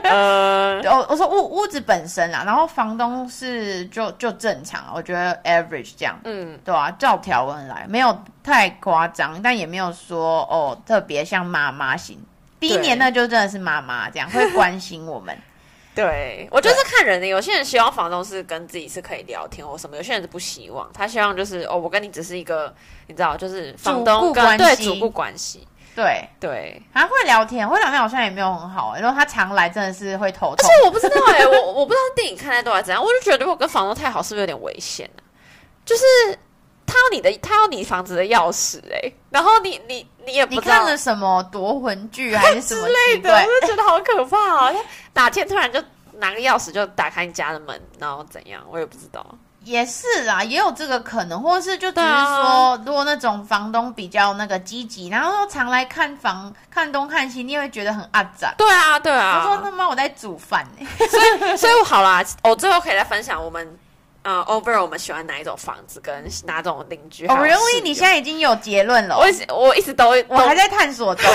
[0.04, 12.18] 呃， 我我说屋屋子本身啦，然后房东是就就正常，我觉得 average 这样，嗯，对啊，照条文来，没有太夸张，但也没有说哦特别像妈妈型。
[12.60, 15.36] 第一年那，就真的是妈妈这样 会关心我们。
[15.94, 22.72] 对，我觉得是看人的，有些人希望房东是跟自己是可以聊天或什么，有些人是不希望，他希望就是哦，我跟你只是一个，
[23.08, 25.66] 你知道，就是房东跟对主顾关系。
[25.98, 30.58] 对对，还会聊天，会聊天好像也没有很好，欸，然后他常来真的是会头痛。
[30.58, 35.22] 而且我不知道哎，欸， 我我不知道电影看太多还是怎样，我就觉得如果跟房东太好，是不是有点危险呢？
[35.84, 36.04] 就是
[36.86, 44.72] 他要你的，他要你房子的钥匙哎，欸，然后你你你也不知道你看了什么夺魂剧还是什么之类的，我就觉得好可怕啊！
[45.14, 45.82] 哪天突然就
[46.18, 49.26] 拿个钥匙就打开你家的门，然后怎样，我也不知道。
[49.68, 58.54] 也是啦，也有这个可能，或者是就只是说，啊、如果那种房东比较那个积极，然后常来看房、看东看西，你也会觉得很阿杂。
[58.56, 59.42] 对啊，对啊。
[59.42, 63.78] 他说他妈我在煮饭呢，所以所以好啦，我最后可以来分享我们
[64.22, 67.26] 呃，over 我们喜欢哪一种房子跟哪种邻居。
[67.26, 67.82] 哦，really？
[67.82, 69.18] 你现在已经有结论了？
[69.18, 71.30] 我一直我一直都我还在探索中，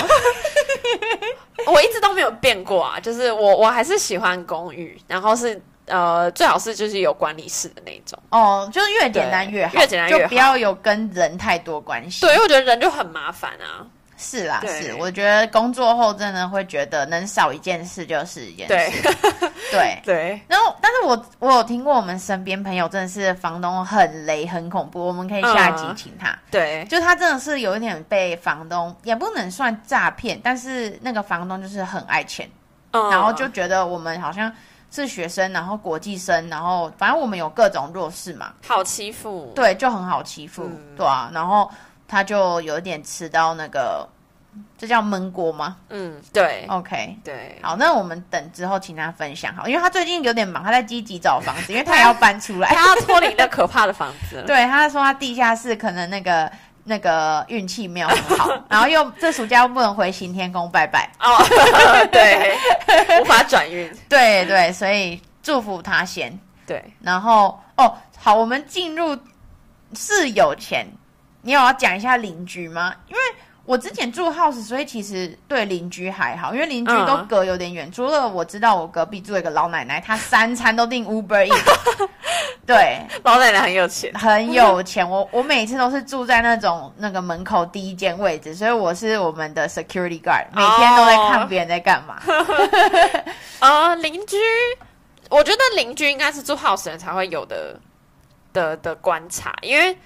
[1.72, 5.62] 我一直都没有变过啊，就是我我还是喜欢公寓，然后是。
[5.86, 12.22] 呃，最好是就是有管理室的那种哦，就是越简单越好，越简单越好，就不要有跟人太多关系。
[12.22, 13.86] 对，因为我觉得人就很麻烦啊。
[14.16, 18.74] 是啦，是，我觉得工作后真的会觉得能少一件事就是一件事。
[18.74, 20.42] 对，对， 对。
[20.48, 26.34] 然后，但是我我有听过我们身边朋友真的是房东很雷很恐怖，我们可以下集请他。
[26.50, 32.50] 对，就他真的是有一点被房东也不能算诈骗，但是那个房东就是很爱钱，
[32.92, 34.50] 然后就觉得我们好像。
[34.96, 41.68] 是学生，然后国际生，然后反正我们有各种弱势嘛，好欺负，对，就很好欺负，嗯、对啊，然后
[42.08, 44.08] 他就有点吃到那个，
[44.78, 45.78] 这叫闷锅吗？
[45.90, 56.52] 嗯，对，OK，对，好，那我们等之后请他分享好，因为他最近有点忙，他在积极找房子，因为他也 要搬出来，他要脱离那可怕的房子，对，他说他地下室可能那个。
[56.86, 61.10] 那个运气没有很好，然后又这暑假又不能回行天宫拜拜。
[61.20, 61.38] 哦，
[62.12, 62.56] 对，
[63.22, 66.38] 无法转运， 对对，所以祝福他先。
[66.66, 69.18] 对，然后哦好，我们进入
[69.94, 70.88] 室友前，
[71.42, 72.94] 你有要讲一下邻居吗？
[73.08, 73.22] 因为
[73.66, 77.88] 我之前住 house，所以其实对邻居还好，因为邻居都隔有点远。
[77.88, 82.08] 嗯、除了我知道我隔壁住一个老奶奶，她三餐都订 Uber Eats。
[82.68, 85.10] 对，老奶奶很有钱，很有钱。
[85.10, 92.22] 我我每次都是住在那种那个门口第一间位置，所以我是我们的 security guard，每天都在看别人在干嘛。
[93.60, 94.36] 啊、哦，邻居，
[95.30, 97.80] 我觉得邻居应该是住 house 人才会有的
[98.52, 99.98] 的的观察，因为。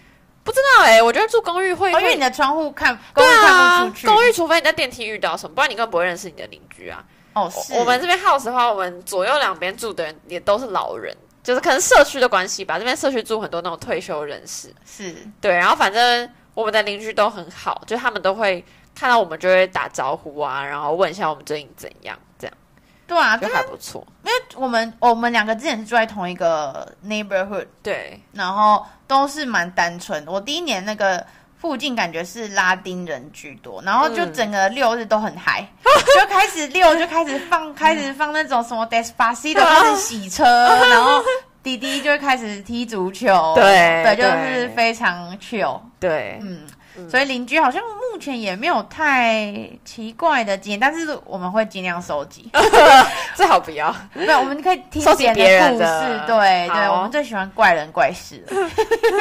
[0.48, 4.08] 不知道哎、欸，我觉得住公寓会，因为你的窗户看，公寓看不出去。
[4.08, 7.04] 公寓除非你在电梯遇到什么，不然你根本不会认识你的邻居啊。
[7.34, 7.74] 哦，是。
[7.74, 12.80] 我们这边 house 的话，我们左右两边住的人也都是老人，就是可能社区的关系吧。
[12.80, 15.54] 这边社区住很多那种退休人士，是对。
[15.54, 18.64] 然后反正我们的邻居都很好，就他们都会
[18.96, 22.18] 看到我们就会打招呼啊，然后问一下我们最近怎样。
[23.08, 24.06] 对啊，就还不错。
[24.24, 30.24] 因为我们我们两个之前是住在同一个 neighborhood，对，然后都是蛮单纯。
[30.28, 31.26] 我第一年那个
[31.58, 35.90] 附近感觉是拉丁人居多，然后就整个六日都很嗨， 嗯、
[36.20, 41.24] 就开始六就开始放 开始放那种什么 Despacito 开始洗车，然后
[41.64, 46.68] 弟弟就会开始踢足球，对对，就是非常 chill，对，嗯。
[47.10, 47.82] 所以邻居好像
[48.12, 49.54] 目前也没有太
[49.86, 52.50] 奇怪的经验，但是我们会尽量收集，
[53.36, 53.94] 最好不要。
[54.14, 56.26] 没有，我们可以听别人的故事。
[56.28, 58.70] 对对，我们最喜欢怪人怪事了，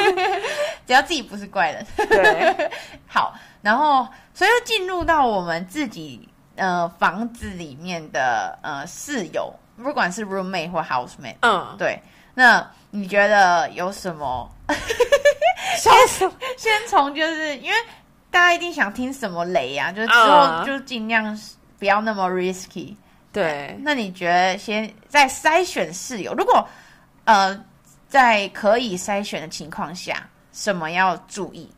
[0.87, 1.85] 只要自己不是怪人。
[1.95, 2.69] 对，
[3.07, 12.01] 好，然后所以又进入到我们自己呃房子里面的呃室友，不管是 roommate 或 housemate，嗯，对。
[12.33, 14.49] 那你觉得有什么？
[15.77, 17.77] 先先从就是因为
[18.29, 21.39] 大家一定想听什么雷呀、啊，就是之后就尽量
[21.79, 22.95] 不要那么 risky。
[23.31, 26.67] 对，那你觉得先在筛选室友，如果
[27.25, 27.63] 呃
[28.09, 31.69] 在可以筛选的情况下，什么要注意？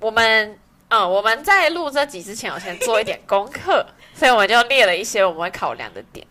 [0.00, 6.26] 我们嗯，我们在录这集之前，我先做一点功课， 所以我们就列了一些我们会考量的点。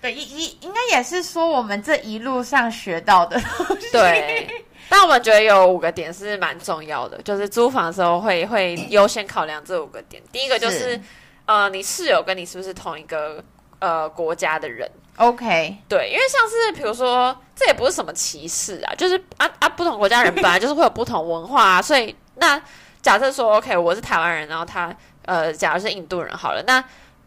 [0.00, 3.90] 对，一一应该也是说我们这一路上学到的东西。
[3.92, 4.64] 对。
[4.88, 10.22] 但我们觉得有五个点是蛮重要的，就是租房的时候会会优先考量这五个点。
[10.30, 11.00] 第一个就是，是
[11.46, 13.42] 呃，你室友跟你是不是同一个
[13.78, 22.60] 呃国家的人？OK，对，因为像是比如说，这也不是什么歧视啊，就是啊啊，不同国家人本来就是会有不同文化啊，所以那
[23.02, 24.94] 假设说 OK，我是台湾人，然后他
[25.24, 26.84] 呃，假如是印度人好了，那。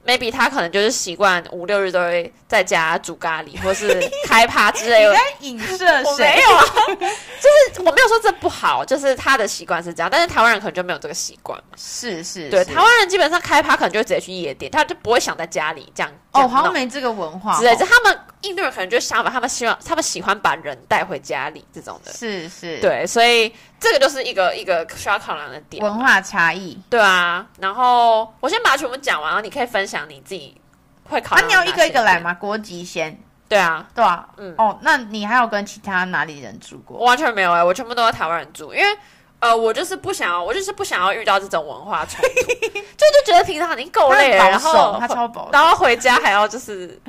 [0.09, 5.11] Maybe 他可能就是习惯五六日都会在家煮咖喱，或是 开趴之类的。
[5.11, 6.03] 你在影射谁？
[6.03, 6.63] 我没有啊，
[6.97, 10.09] 就是我没有说这不好，就是他的习惯是这样。
[10.11, 11.61] 但是台湾人可能就没有这个习惯。
[11.77, 16.11] 是是，对，台湾人基本上开趴可能就会直接去夜店，他就不会想在家里这样。
[16.31, 17.57] 哦，好像没这个文化。
[17.57, 22.11] 之类，就他们印度人可能就想法，他们希望他们喜欢把人带回家里这种的。
[22.13, 25.83] 是是，对，所以这个就是一个一个需要考量的点。
[25.83, 26.79] 文化差异。
[26.89, 30.55] 对啊，然后我先把它全部讲完，然后你可以分享你自己
[31.05, 31.45] 会考量。
[31.45, 32.33] 啊，你要一个一个来吗？
[32.35, 33.19] 国籍先。
[33.47, 34.53] 对啊，对啊，嗯。
[34.57, 36.99] 哦，那你还有跟其他哪里人住过？
[36.99, 38.97] 我完全没有哎、欸，我全部都在台湾人住，因为。
[39.39, 42.27] 呃，我就是不想要，我就是不想要遇到这种文化冲突，
[42.71, 46.99] 就就觉得平常已经够累了，然后他超保守，然后回家还要就是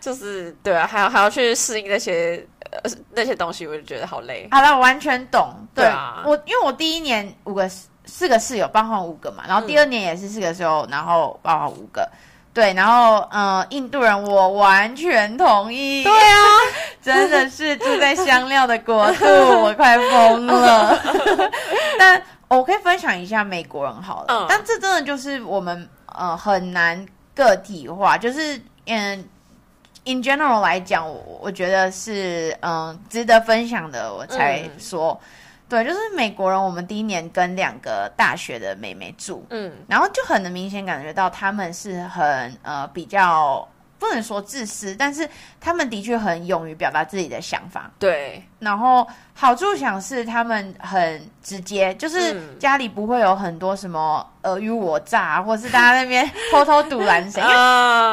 [0.00, 4.48] 就是对啊，还要还要去适应那些呃那些东西，我就觉得好累。
[4.50, 5.52] 好了，我完全懂。
[5.74, 7.68] 对，对啊，我因为我第一年五个
[8.04, 12.02] 四个室友，包含五个嘛，然后第二年也是四个室友，然后包含五个。
[12.02, 12.18] 嗯
[12.54, 16.04] 对，然后嗯、呃，印度人我完全同意。
[16.04, 16.38] 对啊，
[17.02, 19.24] 真的是住在香料的国度，
[19.60, 20.96] 我快疯了。
[21.98, 29.28] 但我可以分享一下美国人好了，嗯、但这真的就是我们呃很难个体化，就是嗯
[30.04, 35.18] ，in general 来讲，我我觉得是嗯、呃、值得分享的，我才说。
[35.20, 35.26] 嗯
[35.74, 36.62] 对，就是美国人。
[36.62, 43.66] 我们第一年跟两个大学的妹妹住，嗯，然后就很能明显感觉到他们是很呃比较
[43.98, 45.28] 不能说自私，但是
[45.60, 47.90] 他们的确很勇于表达自己的想法。
[47.98, 57.54] 对，然后好处想是他们很直接，就是家里不会有很多什么尔虞我诈，或是大家那边 偷偷堵拦谁，因为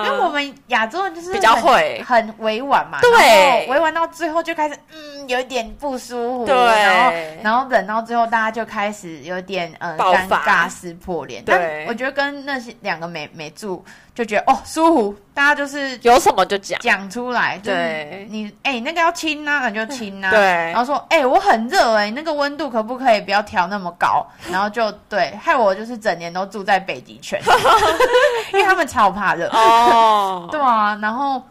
[0.08, 2.04] 因为我们亚洲人就是比较会。
[2.08, 7.12] 很委婉嘛，对，委婉到最后就开始嗯有一点不舒服，对，然后
[7.44, 20.30] 然后等到最后大家就开始有点嗯尴尬撕破脸，对，我觉得跟那些两个美美住就觉得哦舒服，大家就是有什么就讲讲出来，对，你哎那个要亲啊，那就亲啊。
[20.30, 24.28] 对，然后说，哎、欸，我很热哎、欸，那个温度可不可以不要调那么高？
[24.52, 27.42] 然后就对，害我就是整年都住在北极圈，
[28.54, 30.48] 因为他们超怕热哦。
[30.52, 31.42] 对啊，然后，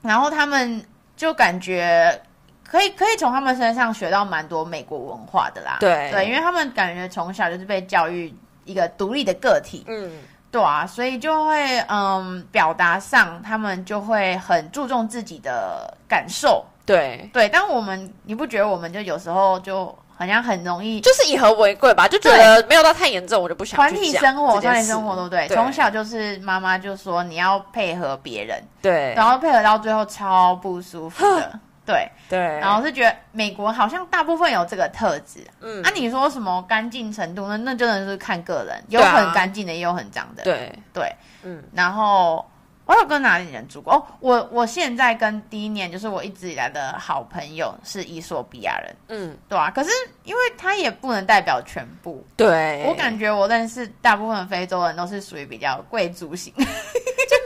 [0.00, 0.84] 然后他们
[1.16, 2.20] 就感觉
[2.64, 5.78] 可以可以从他们身上学到蛮多美国文化的啦。
[5.80, 8.32] 对对，因为他们感觉从小就是被教育
[8.64, 10.12] 一个独立的个体，嗯，
[10.50, 17.48] 对啊，所以就会嗯，表达上他们就会很注重自己的感受，对对。
[17.48, 22.08] 但我们你不觉得我们就有时候就好像很容易就是以和为贵吧？
[22.08, 25.46] 就觉得没有到太严重，我就不想团体生活，团体生活都对。
[25.48, 31.60] 从小就是妈妈就说你要配合别人，对，然后配合到最后超不舒服的。
[31.88, 32.08] 对。
[32.28, 40.70] 对，然后是觉得美国好像大部分有这个特质，嗯，啊，你说什么干净程度，那那真的是看个人，有很干净的，也有很脏的，对。
[40.92, 41.10] 对，
[41.42, 42.46] 嗯，然后
[42.84, 43.94] 我有跟哪里人住过？
[43.94, 49.88] 哦，我我现在跟第一年就是我一直以来的好朋友是伊索比亚人，嗯，对啊，可是
[50.24, 56.66] 因为他也不能代表全部，对，我感觉我认识大部分非洲人都是属于比较贵族型， 就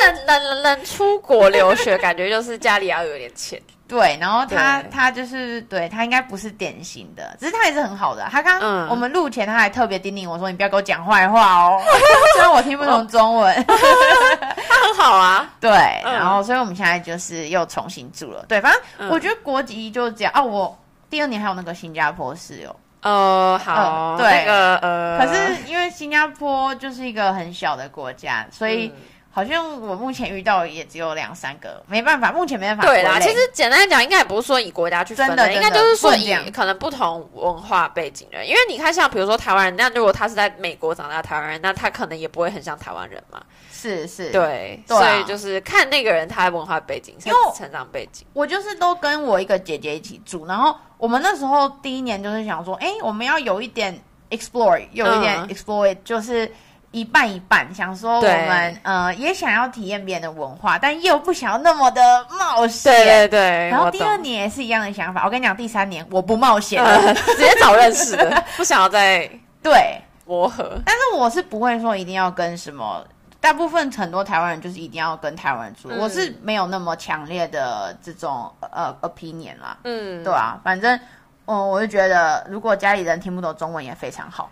[0.04, 3.62] 能能能出国留学，感觉就是家里要有点钱。
[3.92, 8.26] 对，然后他他就是对他应该不是典型的，只是他也是很好的。
[8.30, 11.78] 他刚刚、嗯、我们录前他还特别叮咛我说：“你不要给我讲坏话哦。
[12.32, 15.46] ”虽然我听不懂中文，他很好啊。
[15.60, 15.70] 对，
[16.04, 18.46] 嗯、然后所以我们现在就是又重新住了。
[18.48, 20.42] 对，反正我觉得国籍就这样啊。
[20.42, 20.74] 我
[21.10, 22.74] 第二年还有那个新加坡室友。
[23.02, 28.86] 哦，好，呃、对，那个呃，可是因为新加坡就是一个很小的国家，所以。
[28.86, 28.92] 嗯
[29.34, 32.84] 好像我目前遇到也只有两三个，没办法，目前没办法。
[32.84, 38.46] 对啦，其实简单讲，应该也不是说以国家去分的，的应该就是说以可能不同文化背景的人。
[38.46, 43.42] 因为你看，像比如说台湾人，那如果他是在美国长大的台湾人，那他可能也不会很像台湾人嘛。
[43.72, 48.26] 是是，对，对啊、所以就是看那个人他的文化背景、因为成长背景。
[48.34, 56.52] 我就是都跟我一个姐姐一起住，然后我们那时候第一年就是想说，哎，我们要有一点 explore，有一点 explore，、嗯、就是。
[56.92, 62.92] 一半一半，想说我们呃也想要体验别人的文化，但又不想要那么的冒险。
[62.92, 63.68] 对对对。
[63.70, 65.22] 然后第二年也是一样的想法。
[65.22, 69.28] 我，我跟你讲，第三年我不冒险了，呃、 直接找认识的， 不想要再
[69.62, 70.78] 对磨合。
[70.84, 73.02] 但是我是不会说一定要跟什么，
[73.40, 79.78] 大部分很多台湾人就是一定要跟台湾人住，嗯、我是没有那么强烈的这种呃 opinion 啦。
[79.84, 81.00] 嗯，对啊，反正。
[81.44, 84.48] 嗯，我就觉得如果家里人听不懂中文也非常好，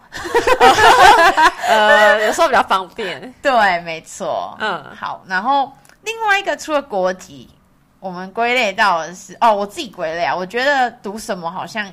[1.68, 3.32] 呃，有时候比较方便。
[3.42, 4.57] 对，没错。
[4.61, 5.22] 嗯，好。
[5.26, 5.72] 然后
[6.03, 7.48] 另外一个除了国籍，
[8.01, 10.34] 我们归类到的是哦，我自己归类啊。
[10.34, 11.90] 我觉得读什么好像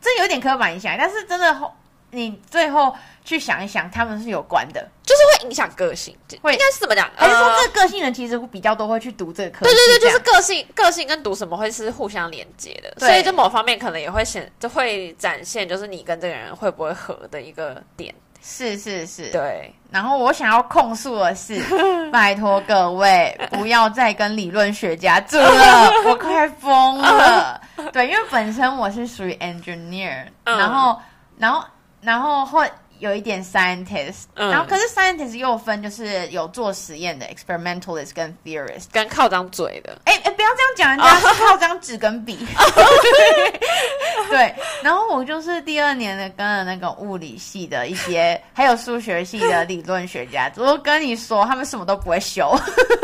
[0.00, 1.72] 这有点刻板印象，但是真的后
[2.10, 2.94] 你最后。
[3.24, 7.06] 去想一想，他们是有关的，就是会影响个性，会应该是怎么讲？
[7.14, 9.66] 还是说这个个性人其实比较多会去读这个科？
[9.66, 18.14] 对对对，就是个性，个性跟读什么会是互相连接的，所以就某方面可能也会显，就会展现，就是你跟这个人会不会合的一个点。
[18.40, 19.70] 是是是，对。
[19.90, 21.62] 然后我想要控诉的是，
[22.10, 27.60] 拜托各位不要再跟理论学家住了， 我快疯了。
[27.92, 30.98] 对，因为本身我是属于 engineer，、嗯、然后
[31.36, 31.62] 然后
[32.00, 32.70] 然后后。
[32.98, 39.98] 有一点 scientist，、嗯、然后可是 scientist 又分就是有做实验的 experimentalist 跟 theorist，跟靠张嘴的。
[40.04, 42.46] 哎哎，不要这样讲，人家是靠张纸跟笔。
[44.30, 52.54] 对，然后我就是第二年的跟了那个物理系的一些，还有数学系的理论学家，我跟你说，他们什么都不会修，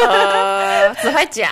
[0.06, 1.50] 呃， 只会讲。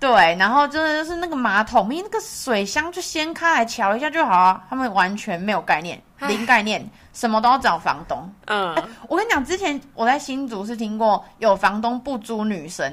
[0.00, 6.84] 对，然后真的就是那个马桶，你那个水箱就掀开来瞧一下就好啊，他们完全没有概念，零概念。
[7.12, 8.30] 什么都要找房东。
[8.46, 12.86] 嗯、欸，我跟你讲，之前我在新竹是听过有房东不租女生。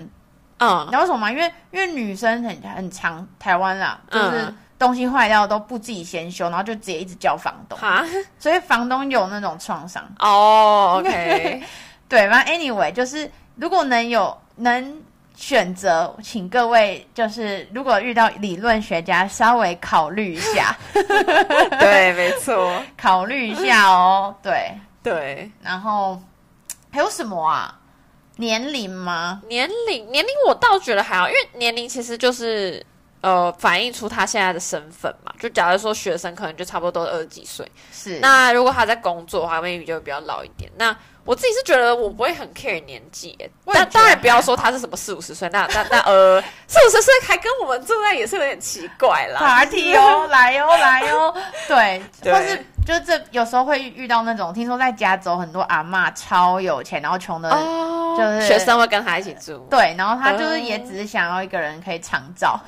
[0.57, 1.31] 嗯，你知道为什么吗？
[1.31, 7.77] 因为因为女生很很常台湾啦，就是东西坏掉都不自己先修，然后就直接一直叫房东。
[7.79, 8.05] 哈，
[8.37, 10.03] 所以房东有那种创伤。
[10.19, 11.63] 哦，OK，
[12.09, 15.01] 对，反正 anyway 就是如果能有能。
[15.39, 20.75] 选择，请各位就是，如果遇到理论学家，稍微考虑一下。
[21.79, 24.35] 对，没错，考虑一下哦。
[24.43, 26.21] 对对，然后
[26.91, 27.73] 还有什么啊？
[28.35, 29.41] 年龄吗？
[29.47, 32.85] 年龄，年龄我倒觉得还好，因为年龄其实就是
[33.21, 35.33] 呃，反映出他现在的身份嘛。
[35.39, 37.65] 就假如说学生，可能就差不多都是二十几岁。
[37.93, 38.19] 是。
[38.19, 40.69] 那如果他在工作的话，maybe 就会比较老一点。
[40.77, 40.93] 那
[41.29, 43.37] 我自己是觉得我不会很 care 年纪，
[43.71, 49.37] 但当然不要说他是什么四五十岁，那那那呃 四五十岁还跟我们住在也是有点奇怪啦。
[49.61, 51.31] Party 哦，来哦来哦，
[51.67, 57.49] 对，对或是就是这有时候会遇到那种，听说在加州很多阿嬷超有钱，然后穷的，
[58.17, 62.59] 就是学生会跟他一起住，对，然后他就是也只是想要一个人可以长照。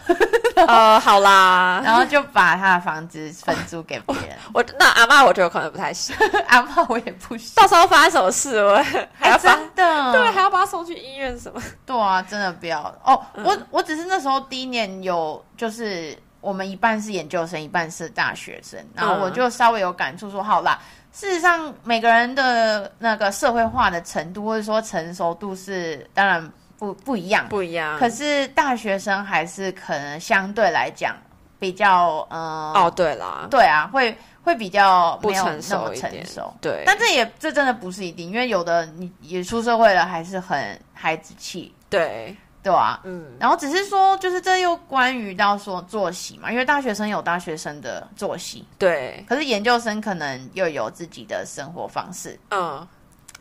[0.68, 4.38] 呃，好啦， 然后就把他的房子分租给别人。
[4.53, 6.16] 我那阿嬷，我觉得可能不太行。
[6.47, 7.53] 阿嬷我也不行。
[7.55, 8.76] 到时候发生什么事，我
[9.18, 11.59] 还要真的对，还要把他送去医院什么？
[11.86, 13.20] 对啊，真的不要哦。
[13.34, 20.80] 嗯、我我只是那时候第一年有，就是我们一半是研究生，一半是大学生，然后我就稍微有感触说，好啦，
[21.14, 27.98] 事实上每个人的那个社会化的程度或者说成熟度是当然不不一样，不一样。
[28.00, 31.16] 可是大学生还是可能相对来讲
[31.60, 36.82] 比较嗯，哦，对啦，对啊，会会比较不成熟成熟，对。
[36.88, 52.88] 但这也这真的不是一定，因为有的你也出社会了，还是很孩子气，对对啊，嗯，然后只是说，就是这又关于到说作息嘛，因为大学生有大学生的作息，对，可是研究生可能又有自己的生活方式，嗯，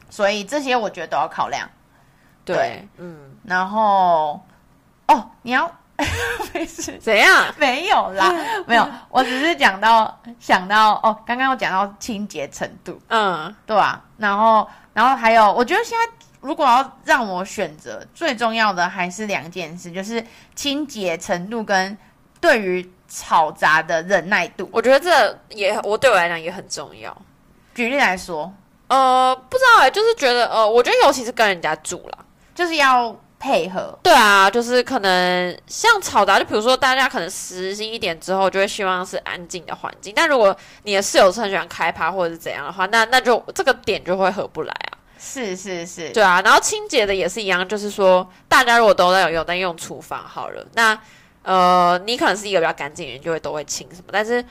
[0.08, 1.68] 所以这些我觉得都要考量。
[2.42, 2.88] 对，对。
[2.96, 4.40] 嗯，然后，
[5.06, 5.70] 哦，你要
[6.54, 7.54] 没事，怎样？
[7.58, 8.32] 没有啦，
[8.66, 20.24] 没有，我只是讲到想到哦，刚刚我讲到清洁程度，嗯，对啊，然后，然后还有，我觉得现在如果要让我选择，最重要的还是两件事，就是
[20.54, 21.96] 清洁程度跟
[22.40, 24.68] 对于吵杂的忍耐度。
[24.72, 27.14] 我觉得这也我对我来讲也很重要。
[27.74, 28.52] 举例来说，
[28.88, 32.18] 呃，不知道哎，就是觉得呃，我觉得尤其是跟人家住啦，
[32.54, 33.98] 就是要配合。
[34.02, 44.98] 对啊，就是可能像吵杂，就比如说大家可能十一点之后就会希望是安静的环境，但如果你的室友是很喜欢开趴或者是怎样的话，那那就这个点就会合不来啊。
[45.20, 50.98] 是是是，对啊，然后清洁的也是一样，就是说大家如果都在有有在用厨房好了，那
[51.42, 54.44] 呃，你可能是一个比较干净的人，就会都会清什么，但是。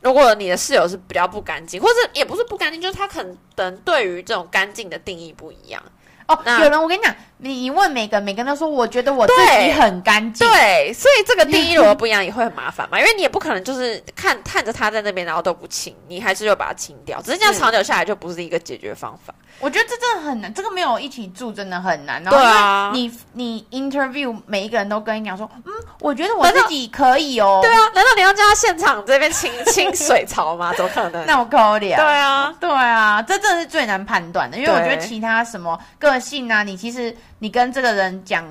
[0.00, 3.22] 如果你的室友是比较不干净，或者也不是不干净，就是他可
[3.56, 5.82] 能对于这种干净的定义不一样。
[6.28, 10.46] 哦，有人我跟你讲，你问每个每个人都说，我觉得我自己很干净。
[10.48, 12.98] 对，所以这个定义如果不一样，也会很麻烦嘛。
[13.00, 17.20] 因为你也不可能就是看看着他在那边，然后都不清，你还是就把它清掉。
[17.22, 19.34] 只是这样长久下来就不是一个解决方法。
[19.60, 22.20] 我觉得这真的很难，这个没有一起住真的很难。
[22.24, 27.60] 然后对啊，你你 interview 每一个人都跟你讲说，嗯，我觉得我自己可以哦。
[27.62, 30.72] 对啊，难道你要叫他现场这边清清水槽吗？
[30.76, 31.24] 怎么可能？
[31.26, 31.96] 那我可以啊。
[31.96, 38.44] 对啊，对啊，这真的是最难判断的，因为我觉得其他什么个性啊，你其实你跟这个人讲。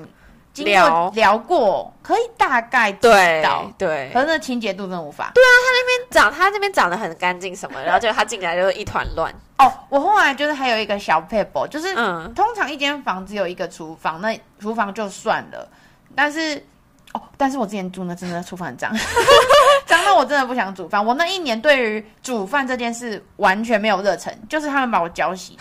[0.52, 3.08] 经过聊过，可以大概知
[3.42, 5.32] 道，对，对，可是那清洁度真的无法。
[5.34, 9.34] 对啊，他那边长，他那边长得很干净什么， 然后结果他进来就是一团乱。
[9.58, 15.68] 哦，我后来就是还有一个小 paper，，就是嗯，通常一间房只有一个厨房，那厨房就算了，
[16.14, 16.64] 但是
[17.14, 18.92] 哦，但是我之前住那真的厨房很脏，
[19.86, 21.04] 脏到我真的不想煮饭。
[21.04, 25.58] 我那一年对于煮饭这件事完全没有热忱，就是他们把我浇洗。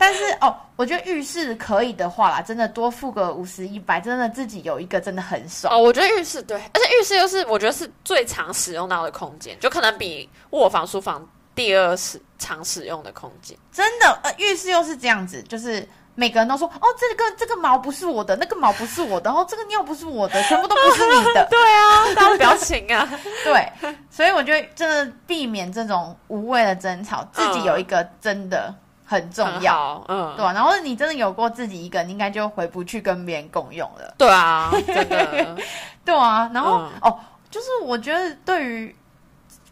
[0.00, 5.74] 但是哦，我觉得浴室可以的话啦，真的多付个五十一百，真的自己有一个真的很爽。
[5.74, 13.54] 哦，我觉得浴室对，而且浴室又是我觉得是最常使用到的空间，就可能比卧房、书房第二是常使用的空间。
[13.70, 21.46] 真的，呃，浴室又是这样子，就是每个人都说，哦，这个这个毛不是我的，那个毛不是我的，然后这个尿不是我的，全部都不是你的。
[21.52, 23.06] 对啊，大家表情啊，
[23.44, 23.70] 对，
[24.10, 28.68] 所以我觉得真的避免这种无谓的争吵，自己有一个真的。
[28.68, 28.74] 嗯
[29.10, 30.52] 很重要，嗯，对吧、啊？
[30.54, 34.14] 然后你真的有过自己一个，你应该就回不去跟别人共用了。
[34.16, 35.56] 对啊，真的，
[36.04, 36.48] 对啊。
[36.54, 37.18] 然后、嗯、哦，
[37.50, 38.94] 就是我觉得对于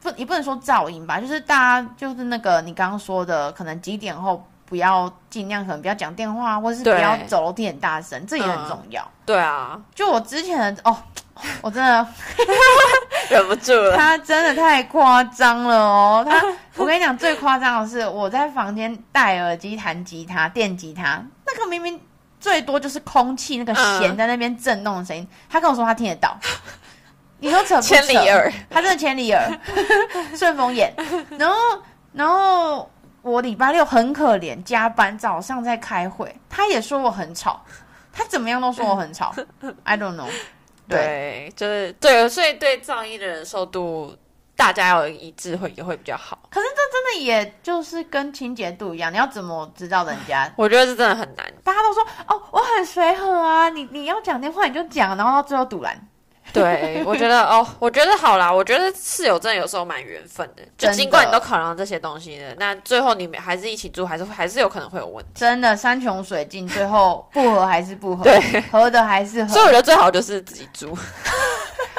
[0.03, 9.23] 不，也不能说噪音吧，就是大家就是那个你刚刚说的，可能几点后不要尽量可能不要讲电话，或者是不要走楼梯很大声，这也很重要、嗯。
[9.25, 10.97] 对啊，就我之前的哦，
[11.63, 12.07] 我真的。
[13.31, 16.25] 忍不住了，他真的太夸张了哦！
[16.29, 16.43] 他，
[16.77, 22.01] 我跟你讲，最夸张的是我在房间戴耳机弹吉他、电吉他，那个明明
[22.41, 26.35] 最多就是空气那个弦在那边震动的声音，嗯、他跟我说他听得到。
[27.39, 27.97] 你说扯不扯？
[27.97, 29.47] 千里耳，他真的千里耳，
[30.35, 30.91] 顺风眼。
[31.37, 31.55] 然后，
[32.15, 37.63] 然后我礼拜六很可怜，加班早上在开会，他也说我很吵，
[38.11, 39.35] 他怎么样都说我很吵
[39.85, 40.31] ，I don't know。
[40.89, 44.17] 对，就是对，所以对噪音的忍受度，
[44.57, 46.39] 大家要一致会也会比较好。
[46.51, 50.53] 可是这真的也就是跟清洁度一样，你要怎么知道人家？
[50.57, 51.47] 我觉得这真的很难。
[51.63, 56.09] 大家都说哦，我很随和啊，你你要讲电话你就讲，然后到最后赌烂。
[56.55, 58.53] 对，我觉得哦，我觉得好啦。
[58.53, 65.31] 我觉得室友真的有时候蛮缘分的，就尽管你都考量这些东西的，那最后你们还是一起住，还是还是有可能会有问题。
[65.35, 69.49] 真的山穷水尽，最后不合还是不合，对，合的还是合。
[69.49, 70.87] 所以我觉得最好就是自己住。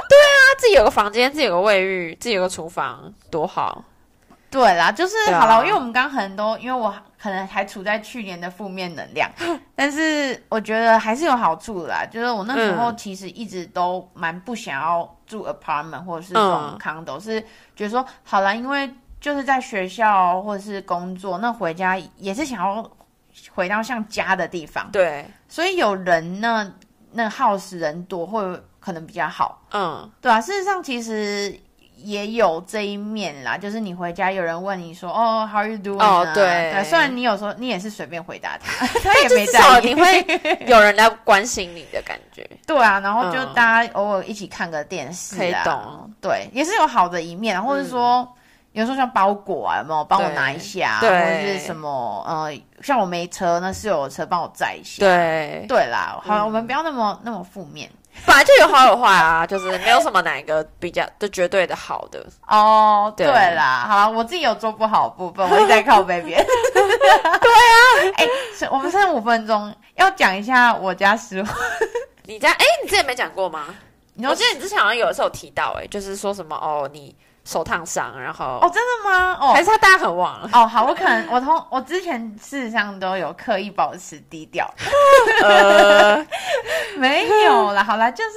[0.10, 3.84] 对啊，自己有个房间，自己有个卫浴，自己有个厨房，多好。
[4.50, 6.92] 对啦，就是好了，因为我们刚刚很多，因为我
[7.22, 9.30] 可能还处在去年的负面能量，
[9.76, 12.06] 但是我觉得还是有好处啦。
[12.10, 17.42] 就是我那时候其实一直都蛮不想要住 apartment 或者是这种 condo，嗯，是
[17.76, 18.90] 觉得说好了，因为
[19.20, 22.90] 就是在学校或者是工作，那回家也是想要
[23.54, 24.90] 回到像家的地方。
[24.92, 26.74] 对，所以有人呢，
[27.12, 28.42] 那 house 人多会
[28.80, 29.62] 可能比较好。
[29.72, 31.60] 嗯，对啊，事实上其实。
[32.04, 36.02] 也有这一面啦，就是你回家有人问你说哦，How are you doing？
[36.04, 36.72] 哦，啊、对。
[36.74, 40.26] 对，虽然你有时候你也是随便回答他， 他也没至少在意，你会
[40.68, 42.50] 有人来关心你的感觉。
[42.66, 43.54] 对啊，然后就嗯。
[43.54, 46.12] 大家偶尔一起看个电视可以啊，懂。
[46.22, 48.28] 对，也是有好的一面，或者说。
[48.74, 51.10] 有时候像包裹啊，有没有帮我拿一下，对。
[51.10, 55.00] 或者是什么呃，像我没车，那室友的车帮我载一下。
[55.00, 56.46] 对，对啦，好，嗯。
[56.46, 57.90] 我们不要那么那么负面
[58.26, 62.26] 本来就有好有坏啊，就是没有什么哪一个比较就绝对的好的。
[62.48, 63.14] 哦。
[63.16, 66.44] 对对啦，好啦，我自己有做不好的部分，我一直在靠背边。
[66.74, 68.28] 对啊， 哎、
[68.72, 71.46] 我们剩五分钟，要讲一下我家食物。
[72.24, 73.66] 你家哎，你之前没讲过吗？
[74.22, 77.16] 我记得你之前好像有的时候有提到、欸，哎，就是说什么哦，你
[77.50, 79.38] 手烫伤，然后哦，真的吗？
[79.42, 80.50] 哦，还是他大家很忘了？
[80.54, 84.72] 哦，好，我可能 我从我之前事实上都有刻意保持低调，
[85.42, 86.24] 呃，
[86.96, 88.32] 没有啦，好啦，就是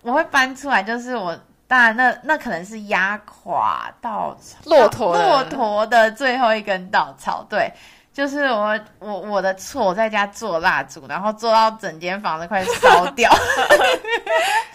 [0.00, 1.38] 我会搬出来，就是我
[1.68, 7.70] 当然那那可能是压垮稻草，骆驼的骆驼的最后一根稻草，对，
[8.14, 13.30] 就是我我我的错，我在家做蜡烛，然后做到整间房子快烧掉。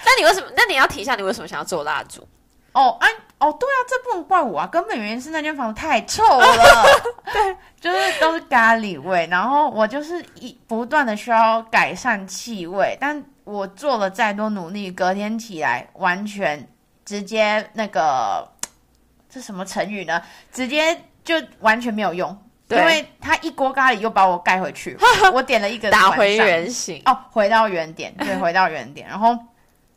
[0.06, 0.48] 那你为什么？
[0.56, 2.28] 那你要提一下，你为什么想要做蜡烛？
[2.74, 3.08] 哦，哎、
[3.40, 6.86] 哦，对啊，这不能怪我啊，根本原因是那间房子太臭了，
[7.32, 16.68] 对，就是都是咖喱味，然后我就是一不断的需要改善气味，但我做了再多努力，隔天起来完全
[17.06, 18.48] 直接那个，
[19.30, 20.22] 这什么成语呢？
[20.52, 24.98] 直接就完全没有用，因对为他一锅咖喱又把我盖回去，
[25.34, 27.02] 我点了一个打回原形。
[27.06, 29.08] 哦，回到原点，对，回到原点。
[29.08, 29.38] 然后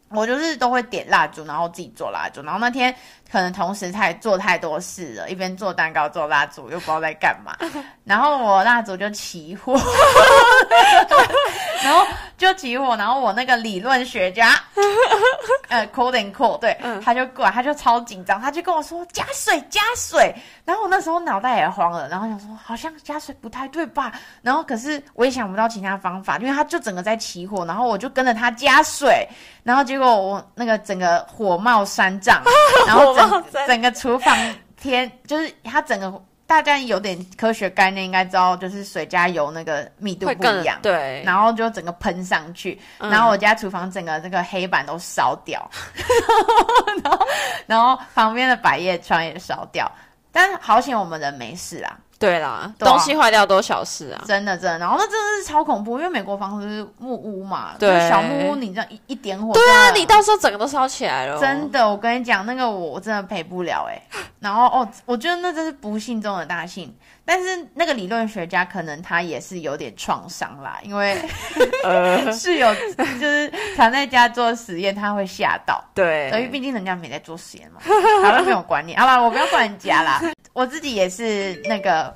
[0.08, 2.42] 我就是都会点蜡烛，然后自己做蜡烛。
[2.42, 2.94] 然后那天
[3.32, 7.56] 可能同时太做太多事了，一边做蛋糕做蜡烛，又不知道在干嘛。
[8.04, 9.72] 然后我蜡烛就起火，
[11.82, 12.06] 然后
[12.36, 14.50] 就起火，然后我那个理论学家，
[15.70, 20.34] 呃，cold and cold，对，嗯他就过来，他就超紧张，他就跟我说加水加水。
[20.64, 24.12] 然后我那时候脑袋也慌了，然后想说好像加水不太对吧？
[24.42, 29.26] 然后可是我也想不到其他方法，因为他就整个在起火，然后我就跟着他加水，
[29.62, 32.42] 然后结果我那个整个火冒三丈，
[32.86, 33.14] 然后
[33.66, 34.36] 整个厨房
[34.80, 36.22] 天就是它整个。
[36.44, 43.10] 大家有点科学概念，应该知道，就是水加油那个密度不一样，对，然后就整个喷上去，嗯。
[43.10, 45.66] 然后我家厨房整个这个黑板都烧掉，
[47.02, 47.26] 然后
[47.66, 49.90] 然后旁边的百叶窗也烧掉，
[50.30, 54.24] 但好险我们人没事啊，对啦，对啊东西坏掉都小事啊。
[54.26, 61.38] 真的真的，然后那真的是超恐怖，因为美国房子是木屋嘛，对就是小木屋，你这样一一点火，对啊，你到时候整个都烧起来了。
[61.38, 64.00] 真的，我跟你讲，那个我我真的赔不了哎、
[64.40, 66.94] 然后哦，我觉得那真是不幸中的大幸。
[67.24, 71.16] 但是那个理论学家可能他也是有点创伤啦，因为
[71.84, 75.82] 呃， 室友就是常在家做实验，他会吓到。
[75.94, 77.80] 对，因为毕竟人家没在做实验嘛，
[78.22, 78.98] 他都没有观念。
[78.98, 80.20] 好啦，我不要管人家啦，
[80.52, 82.11] 我自己也是那个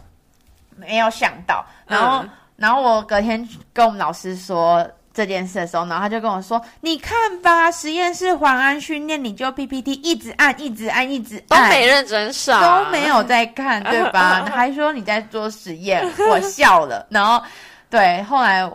[0.77, 14.43] 没有想到，然后、嗯然后我隔天跟我们老师说这件事的时候，然后他就跟我说：“你看吧，实验室环安训练，你就 PPT 一直按，一直按，一直按，都没认真上，都没有在看，对吧？
[14.51, 17.07] 还说你在做实验，我笑了。
[17.13, 17.43] 然后
[17.91, 18.67] 对，后来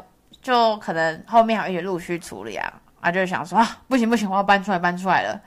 [0.44, 5.42] 就可能后面还有一些陆续处理啊，啊，就想说啊，不行不行，我要搬出来，搬出来了。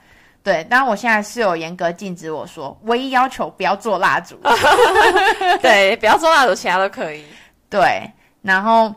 [0.44, 4.38] 对，当然我现在是有严格禁止我说，唯一要求不要做蜡烛。
[5.62, 7.24] 对，不要做蜡烛，其他都可以。
[7.70, 8.08] 对，
[8.42, 8.94] 然后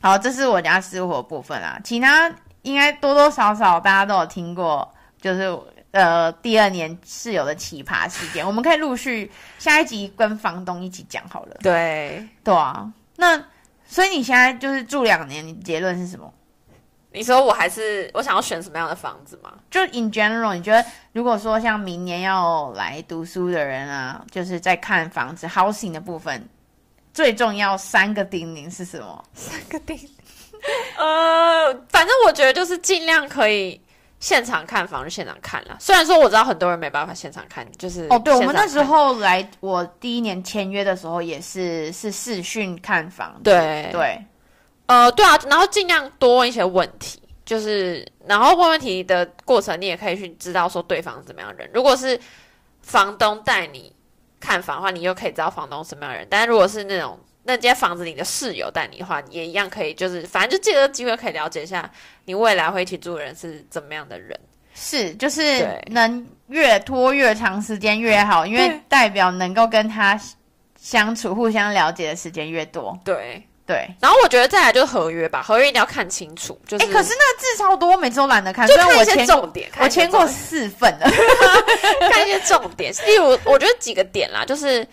[0.00, 4.88] 好，这是我家失火部分啊，其他应该多多少少大家都有听过，
[5.20, 5.58] 就是
[5.90, 11.56] 呃第二年室友的奇葩事件，我们可以陆续下一集跟房东一起讲好了。
[11.62, 13.42] 对，对啊，那
[13.88, 16.32] 所以你现在就是住两年，你结论是什么？
[17.12, 19.52] 你说我还是我想要选什么样的房子吗？
[19.70, 26.48] 就 in general，你觉得如果说像明年要来读书的人啊，就是在看房子 housing 的部分，
[27.12, 29.24] 最重要三个叮咛是什么？
[29.34, 30.08] 三个叮咛，
[30.98, 33.80] 呃，反正我觉得就是尽量可以
[34.20, 35.78] 现场看房就现场看了。
[35.80, 44.24] 虽然说我知道很多人没办法现场看，就是哦，对，我们那时候来，我第一年签约的时候也是是视讯看房子，对对，
[44.90, 51.70] 呃，对啊，然后尽量多问一些问题，就是然后问问题的过程，你也可以去知道说对方是怎么样人。
[51.72, 52.18] 如果是
[52.82, 53.92] 房东带你
[54.40, 56.26] 看房的话，你又可以知道房东什么样的人。
[56.28, 61.88] 但如果是那种那间房子里的室友带你的话，也一样可以，就是反正就借这个机会可以了解一下
[62.24, 64.36] 你未来会一起住的人是怎么样的人。
[64.74, 70.20] 是就是能越拖越长时间越好，因为代表能够跟他
[70.76, 72.98] 相处、互相了解的时间越多。
[73.04, 73.40] 对，
[73.70, 76.60] 对，然后我觉得再来就是合约吧，合约一定要看清楚。
[76.66, 78.66] 就是，哎，可是那个字超多，每次都懒得看。
[78.66, 81.08] 就看一些虽然我签重点，我签过四份了，
[82.10, 84.84] 看一些重点，例如我觉得几个点啦，就是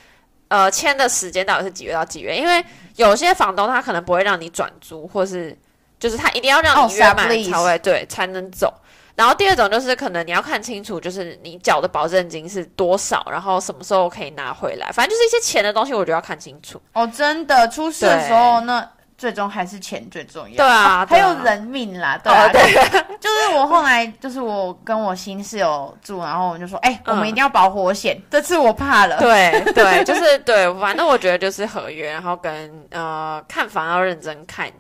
[0.50, 2.38] 呃签的时间到底是几月到几月？
[2.38, 2.64] 因为
[2.98, 5.58] 有些房东他可能不会让你转租，或是
[6.00, 8.72] 就是他一定要让你约满才会、oh, 对才能走。
[9.18, 16.82] 然后第二种就是可能你要看清楚，就是你缴的保证金是多少，然后什么时候可以拿回来，反正就是一些钱的东西，我觉得要看清楚。
[16.94, 18.90] 哦，真的出事的时候那。
[19.18, 20.58] 最终还是钱最重要。
[20.58, 22.72] 对啊，还有人命啦，对啊，对，
[23.20, 29.18] 就是我后来就是我跟我新室友住，然后我们就说，哎，我们一定要保火险，这次我怕了。
[29.18, 34.72] 对对， 就是对，反正我觉得就是合约，然后跟呃看房要认真看。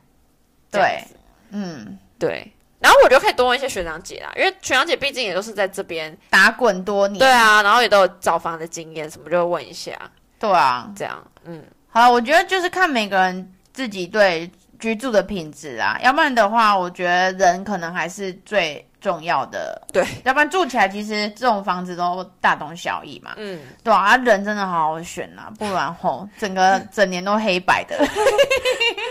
[0.69, 1.03] 对，
[1.49, 7.19] 嗯，对，然后我就可以多问一些学长姐啦，因为学长姐毕竟也都是在这边打滚多年。
[7.19, 9.91] 对啊，然后也都有找房的经验，什么就问一下。
[10.39, 13.53] 对啊，这样，嗯，好，我觉得就是看每个人。
[13.73, 14.49] 自己对
[14.79, 19.81] 居住的品质啊，要不然的话，我觉得人可能还是最重要的。
[19.93, 23.33] 对，要不然住起来其实这种房子都大同小异嘛。
[23.37, 27.97] 嗯，对啊，人真的好好选啊，不然吼 整个整年都黑白的。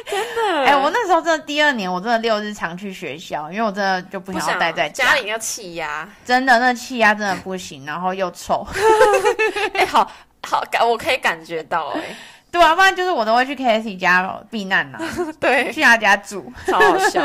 [0.09, 8.67] 真的，哎、欸，我那时候真的第二年，我真的六日常去学校，因为我真的就不想要待在家，家里要气压，真的那气压真的不行，然后又臭。
[9.75, 10.11] 哎、欸，好
[10.47, 12.17] 好感，我可以感觉到哎、欸。
[12.53, 15.05] 对啊，不然就是我都会去 KS 家避难呐、啊，
[15.41, 17.23] 对，去他家住，超好笑。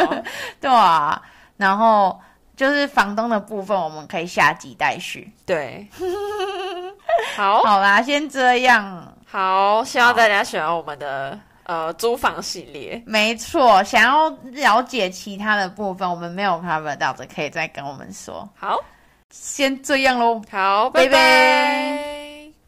[0.59, 1.21] 对啊，
[1.55, 2.19] 然后
[2.61, 5.27] 就是房东的部分，我们可以下集待续。
[5.47, 5.83] 对，
[7.35, 9.11] 好，好啦，先这样。
[9.25, 13.01] 好，希望大家喜欢我们的呃租房系列。
[13.07, 18.47] 没错，想要了解其他的部分，我们没有 cover 到的，可以再跟我们说。
[18.55, 18.77] 好，
[19.31, 20.39] 先这样喽。
[20.51, 21.09] 好，拜拜。
[21.09, 22.20] 拜拜。